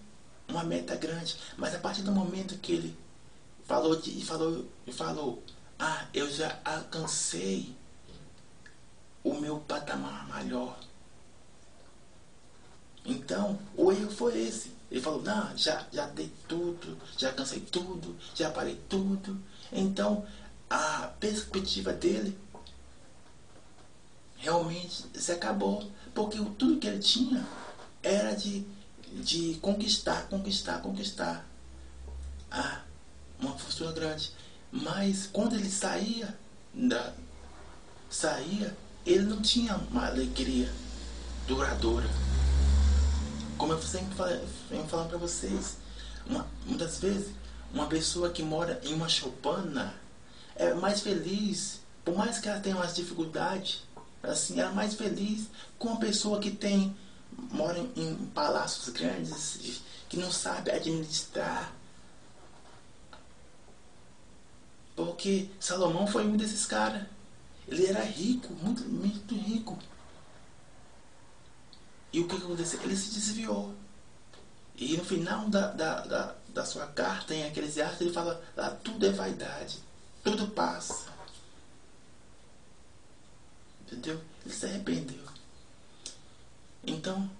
uma 0.48 0.64
meta 0.64 0.96
grande. 0.96 1.36
Mas 1.56 1.74
a 1.74 1.78
partir 1.78 2.02
do 2.02 2.12
momento 2.12 2.58
que 2.58 2.72
ele 2.72 2.98
falou 3.64 3.96
de, 3.96 4.24
falou, 4.24 4.66
falou 4.92 5.42
ah, 5.78 6.06
eu 6.12 6.30
já 6.30 6.58
alcancei 6.64 7.74
o 9.22 9.34
meu 9.34 9.58
patamar 9.60 10.28
maior. 10.28 10.78
Então, 13.04 13.58
o 13.76 13.90
erro 13.90 14.10
foi 14.10 14.38
esse. 14.38 14.72
Ele 14.90 15.00
falou, 15.00 15.22
não, 15.22 15.56
já, 15.56 15.86
já 15.92 16.06
dei 16.06 16.32
tudo, 16.48 16.98
já 17.16 17.28
alcancei 17.28 17.60
tudo, 17.60 18.16
já 18.34 18.50
parei 18.50 18.80
tudo. 18.88 19.40
Então, 19.72 20.26
a 20.68 21.12
perspectiva 21.18 21.92
dele 21.92 22.36
realmente 24.36 25.04
se 25.14 25.32
acabou. 25.32 25.90
Porque 26.14 26.38
tudo 26.58 26.78
que 26.78 26.88
ele 26.88 26.98
tinha 26.98 27.46
era 28.02 28.32
de, 28.32 28.66
de 29.12 29.58
conquistar, 29.62 30.28
conquistar, 30.28 30.80
conquistar. 30.80 31.46
Ah, 32.50 32.82
uma 33.38 33.56
fortuna 33.56 33.92
grande. 33.92 34.32
Mas 34.72 35.26
quando 35.26 35.54
ele 35.54 35.70
saía 35.70 36.36
da 36.74 37.12
saía, 38.08 38.76
ele 39.12 39.24
não 39.24 39.40
tinha 39.40 39.76
uma 39.90 40.06
alegria 40.06 40.72
duradoura. 41.46 42.08
Como 43.58 43.72
eu 43.72 43.82
sempre 43.82 44.14
falando 44.14 45.08
para 45.08 45.18
vocês, 45.18 45.76
uma, 46.26 46.46
muitas 46.64 46.98
vezes 46.98 47.34
uma 47.72 47.86
pessoa 47.86 48.30
que 48.30 48.42
mora 48.42 48.80
em 48.84 48.94
uma 48.94 49.08
choupana 49.08 49.94
é 50.54 50.72
mais 50.74 51.00
feliz, 51.00 51.80
por 52.04 52.16
mais 52.16 52.38
que 52.38 52.48
ela 52.48 52.60
tenha 52.60 52.76
umas 52.76 52.94
dificuldades, 52.94 53.82
assim, 54.22 54.60
ela 54.60 54.70
é 54.70 54.74
mais 54.74 54.94
feliz 54.94 55.48
com 55.78 55.88
uma 55.88 56.00
pessoa 56.00 56.40
que 56.40 56.50
tem 56.50 56.96
mora 57.50 57.78
em, 57.78 57.92
em 57.96 58.16
palácios 58.34 58.88
grandes, 58.90 59.82
que 60.08 60.16
não 60.16 60.30
sabe 60.30 60.70
administrar. 60.70 61.72
Porque 64.94 65.48
Salomão 65.58 66.06
foi 66.06 66.26
um 66.26 66.36
desses 66.36 66.66
caras. 66.66 67.02
Ele 67.70 67.86
era 67.86 68.02
rico, 68.02 68.52
muito, 68.54 68.82
muito 68.82 69.34
rico. 69.36 69.78
E 72.12 72.18
o 72.18 72.26
que 72.26 72.34
aconteceu? 72.34 72.82
Ele 72.82 72.96
se 72.96 73.14
desviou. 73.14 73.72
E 74.76 74.96
no 74.96 75.04
final 75.04 75.48
da, 75.48 75.68
da, 75.68 76.00
da, 76.00 76.36
da 76.48 76.64
sua 76.64 76.88
carta 76.88 77.32
em 77.32 77.46
Eclesiastes, 77.46 78.00
ele 78.00 78.12
fala: 78.12 78.42
ah, 78.56 78.70
tudo 78.70 79.06
é 79.06 79.12
vaidade, 79.12 79.78
tudo 80.24 80.48
passa. 80.48 81.12
Entendeu? 83.82 84.20
Ele 84.44 84.54
se 84.54 84.66
arrependeu. 84.66 85.24
Então, 86.84 87.30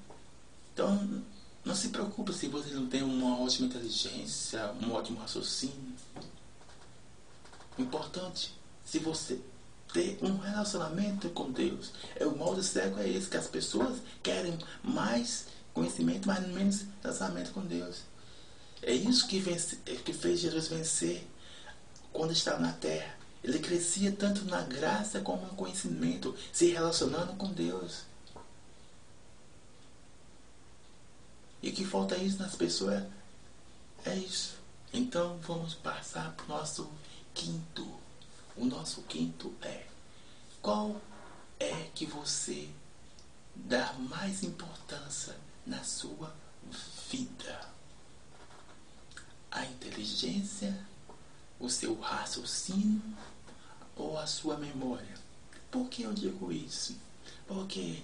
então 0.73 1.25
não 1.65 1.75
se 1.75 1.89
preocupe 1.89 2.33
se 2.33 2.47
você 2.47 2.73
não 2.75 2.87
tem 2.87 3.03
uma 3.03 3.41
ótima 3.41 3.67
inteligência, 3.67 4.73
um 4.81 4.93
ótimo 4.93 5.19
raciocínio. 5.19 5.97
Importante, 7.79 8.55
se 8.85 8.99
você 8.99 9.41
ter 9.93 10.19
um 10.23 10.37
relacionamento 10.39 11.29
com 11.31 11.51
Deus. 11.51 11.93
É 12.17 12.27
o 12.27 12.37
mal 12.37 12.55
do 12.55 12.63
século 12.63 13.03
é 13.03 13.09
esse, 13.09 13.29
que 13.29 13.37
as 13.37 13.47
pessoas 13.47 13.99
querem 14.23 14.59
mais 14.83 15.47
conhecimento, 15.73 16.27
mas 16.27 16.47
menos 16.49 16.85
relacionamento 17.03 17.53
com 17.53 17.61
Deus. 17.61 18.03
É 18.83 18.93
isso 18.93 19.27
que, 19.27 19.39
vence, 19.39 19.77
que 19.77 20.13
fez 20.13 20.41
Jesus 20.41 20.69
vencer 20.69 21.27
quando 22.13 22.33
estava 22.33 22.59
na 22.59 22.73
terra. 22.73 23.19
Ele 23.43 23.59
crescia 23.59 24.13
tanto 24.13 24.45
na 24.45 24.63
graça 24.63 25.21
como 25.21 25.47
no 25.47 25.55
conhecimento, 25.55 26.35
se 26.53 26.67
relacionando 26.67 27.35
com 27.35 27.53
Deus. 27.53 28.03
E 31.63 31.71
que 31.73 31.85
falta 31.85 32.17
isso 32.17 32.39
nas 32.39 32.55
pessoas 32.55 33.05
é 34.05 34.17
isso. 34.17 34.55
Então 34.93 35.39
vamos 35.47 35.75
passar 35.75 36.33
para 36.33 36.47
o 36.47 36.49
nosso 36.49 36.91
quinto 37.35 38.01
o 38.61 38.67
nosso 38.67 39.03
quinto 39.03 39.53
é: 39.63 39.70
qual 40.63 41.01
é 41.59 41.89
que 41.95 42.07
você 42.07 42.69
dá 43.55 43.93
mais 43.95 44.43
importância 44.43 45.37
na 45.67 45.83
sua 45.83 46.35
vida? 47.11 47.69
A 49.51 49.65
inteligência, 49.65 50.87
o 51.59 51.69
seu 51.69 51.99
raciocínio 51.99 53.03
ou 53.97 54.19
a 54.19 54.27
sua 54.27 54.57
memória? 54.57 55.15
Por 55.71 55.89
que 55.89 56.03
eu 56.03 56.13
digo 56.13 56.53
isso? 56.53 56.97
Porque 57.47 58.03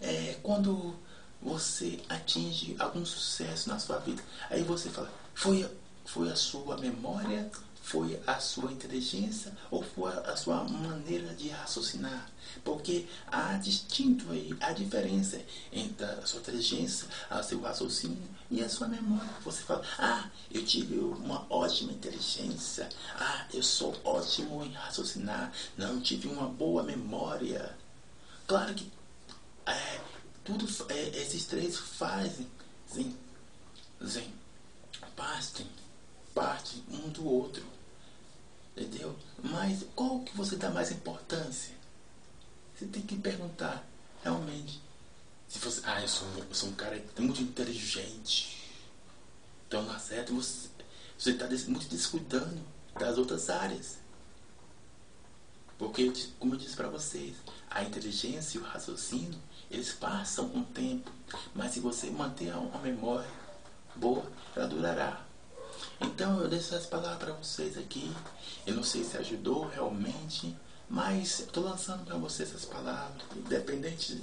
é, 0.00 0.38
quando 0.42 0.96
você 1.40 2.02
atinge 2.08 2.76
algum 2.78 3.04
sucesso 3.04 3.68
na 3.68 3.78
sua 3.78 3.98
vida, 3.98 4.22
aí 4.50 4.62
você 4.62 4.88
fala, 4.90 5.12
foi, 5.34 5.70
foi 6.04 6.30
a 6.30 6.36
sua 6.36 6.76
memória 6.76 7.50
foi 7.86 8.20
a 8.26 8.40
sua 8.40 8.72
inteligência 8.72 9.56
ou 9.70 9.80
foi 9.80 10.12
a 10.12 10.36
sua 10.36 10.64
maneira 10.64 11.32
de 11.34 11.50
raciocinar? 11.50 12.28
Porque 12.64 13.06
há 13.28 13.52
distinto 13.58 14.28
aí, 14.32 14.52
há 14.60 14.72
diferença 14.72 15.40
entre 15.72 16.04
a 16.04 16.26
sua 16.26 16.40
inteligência, 16.40 17.06
o 17.30 17.42
seu 17.44 17.60
raciocínio 17.60 18.28
e 18.50 18.60
a 18.60 18.68
sua 18.68 18.88
memória. 18.88 19.30
Você 19.44 19.62
fala, 19.62 19.84
ah, 20.00 20.28
eu 20.50 20.64
tive 20.64 20.98
uma 20.98 21.46
ótima 21.48 21.92
inteligência, 21.92 22.88
ah, 23.14 23.46
eu 23.54 23.62
sou 23.62 23.94
ótimo 24.02 24.64
em 24.64 24.72
raciocinar, 24.72 25.52
não 25.78 26.00
tive 26.00 26.26
uma 26.26 26.48
boa 26.48 26.82
memória. 26.82 27.78
Claro 28.48 28.74
que 28.74 28.90
é, 29.64 30.00
tudo, 30.44 30.66
é, 30.88 31.20
esses 31.20 31.44
três 31.46 31.78
fazem, 31.78 32.50
sim, 32.92 33.16
sim, 34.04 34.32
partem, 35.14 35.68
parte 36.34 36.82
um 36.90 37.08
do 37.10 37.24
outro. 37.24 37.75
Entendeu? 38.76 39.16
Mas 39.42 39.84
qual 39.94 40.20
que 40.20 40.36
você 40.36 40.56
dá 40.56 40.70
mais 40.70 40.90
importância? 40.90 41.74
Você 42.74 42.86
tem 42.86 43.02
que 43.02 43.16
perguntar, 43.16 43.86
realmente. 44.22 44.82
Se 45.48 45.58
você, 45.58 45.80
ah, 45.84 46.02
eu 46.02 46.08
sou, 46.08 46.28
eu 46.36 46.54
sou 46.54 46.68
um 46.68 46.74
cara 46.74 47.02
muito 47.18 47.40
inteligente. 47.40 48.70
Então 49.66 49.82
não 49.82 49.94
acerta, 49.94 50.32
você 50.32 50.68
está 51.18 51.48
muito 51.68 51.88
descuidando 51.88 52.60
das 52.98 53.16
outras 53.16 53.48
áreas. 53.48 53.96
Porque, 55.78 56.12
como 56.38 56.54
eu 56.54 56.58
disse 56.58 56.76
para 56.76 56.88
vocês, 56.88 57.34
a 57.70 57.82
inteligência 57.82 58.58
e 58.58 58.60
o 58.60 58.64
raciocínio, 58.64 59.38
eles 59.70 59.92
passam 59.92 60.46
um 60.54 60.62
tempo. 60.62 61.10
Mas 61.54 61.72
se 61.72 61.80
você 61.80 62.10
manter 62.10 62.54
uma 62.54 62.78
memória 62.78 63.28
boa, 63.94 64.24
ela 64.54 64.66
durará. 64.66 65.25
Então 66.00 66.40
eu 66.40 66.48
deixo 66.48 66.74
essas 66.74 66.86
palavras 66.86 67.18
para 67.18 67.32
vocês 67.32 67.78
aqui. 67.78 68.12
Eu 68.66 68.74
não 68.74 68.82
sei 68.82 69.02
se 69.04 69.16
ajudou 69.16 69.66
realmente, 69.68 70.54
mas 70.88 71.40
estou 71.40 71.64
lançando 71.64 72.04
para 72.04 72.16
vocês 72.16 72.50
essas 72.50 72.64
palavras, 72.64 73.22
independente 73.34 74.20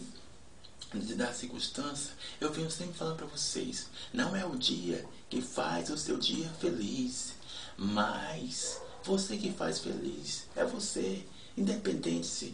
de, 0.93 1.15
da 1.15 1.33
circunstância. 1.33 2.11
Eu 2.39 2.51
venho 2.51 2.69
sempre 2.69 2.93
falando 2.93 3.17
para 3.17 3.25
vocês: 3.25 3.87
não 4.13 4.35
é 4.35 4.45
o 4.45 4.55
dia 4.55 5.05
que 5.29 5.41
faz 5.41 5.89
o 5.89 5.97
seu 5.97 6.17
dia 6.17 6.47
feliz, 6.59 7.33
mas 7.77 8.79
você 9.03 9.37
que 9.37 9.51
faz 9.51 9.79
feliz 9.79 10.45
é 10.55 10.63
você, 10.63 11.25
independente 11.57 12.27
se, 12.27 12.53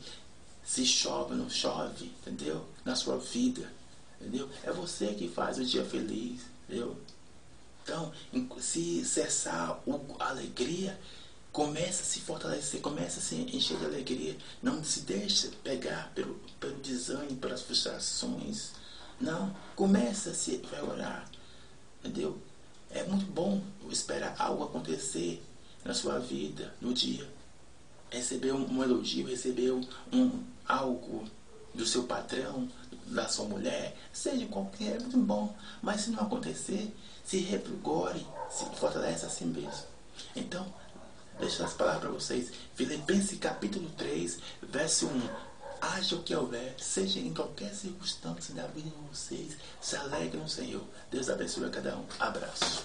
se 0.64 0.86
chove 0.86 1.34
ou 1.34 1.38
não 1.38 1.50
chove, 1.50 2.06
entendeu? 2.22 2.66
Na 2.86 2.96
sua 2.96 3.18
vida, 3.18 3.72
entendeu? 4.20 4.50
É 4.64 4.72
você 4.72 5.14
que 5.14 5.28
faz 5.28 5.60
o 5.60 5.66
dia 5.66 5.84
feliz, 5.84 6.42
entendeu? 6.68 6.98
Então, 7.90 8.12
se 8.60 9.04
cessar 9.04 9.82
a 10.20 10.30
alegria, 10.30 11.00
começa 11.52 12.04
a 12.04 12.06
se 12.06 12.20
fortalecer, 12.20 12.82
começa 12.82 13.20
a 13.20 13.24
se 13.24 13.36
encher 13.36 13.78
de 13.80 13.86
alegria. 13.86 14.38
Não 14.62 14.84
se 14.84 15.02
deixe 15.02 15.48
pegar 15.64 16.12
pelo, 16.14 16.36
pelo 16.60 16.76
desânimo, 16.82 17.38
pelas 17.38 17.64
frustrações. 17.64 18.74
Não, 19.20 19.56
começa 19.76 20.30
a 20.30 20.34
se 20.36 20.62
orar. 20.88 21.28
Entendeu? 22.00 22.40
É 22.92 23.04
muito 23.04 23.26
bom 23.26 23.60
esperar 23.90 24.36
algo 24.38 24.66
acontecer 24.66 25.44
na 25.84 25.96
sua 25.96 26.20
vida, 26.20 26.72
no 26.80 26.94
dia. 26.94 27.28
Receber 28.12 28.54
um, 28.54 28.72
um 28.72 28.84
elogio, 28.84 29.28
receber 29.28 29.72
um, 30.14 30.44
algo 30.68 31.28
do 31.74 31.88
seu 31.88 32.04
patrão, 32.04 32.70
da 33.08 33.28
sua 33.28 33.46
mulher, 33.46 33.98
seja 34.14 34.46
qualquer, 34.46 34.98
é 34.98 35.00
muito 35.00 35.18
bom. 35.18 35.56
Mas 35.82 36.02
se 36.02 36.12
não 36.12 36.22
acontecer, 36.22 36.94
se 37.30 37.38
revigore, 37.42 38.26
se 38.50 38.66
fortalece 38.76 39.24
a 39.24 39.30
si 39.30 39.46
mesmo. 39.46 39.86
Então, 40.36 40.66
deixo 41.40 41.64
as 41.64 41.74
palavras 41.74 42.02
para 42.02 42.12
vocês. 42.12 42.52
Filipenses 42.74 43.38
capítulo 43.38 43.88
3, 43.92 44.40
verso 44.64 45.06
1. 45.06 45.30
Haja 45.80 46.16
o 46.16 46.24
que 46.24 46.36
houver, 46.36 46.74
seja 46.80 47.20
em 47.20 47.32
qualquer 47.32 47.74
circunstância 47.76 48.54
da 48.56 48.66
vida 48.68 48.90
de 48.90 49.08
vocês, 49.12 49.56
se 49.80 49.96
alegre 49.96 50.40
no 50.40 50.50
Senhor. 50.50 50.84
Deus 51.12 51.30
abençoe 51.30 51.66
a 51.66 51.70
cada 51.70 51.96
um. 51.98 52.06
Abraço. 52.20 52.84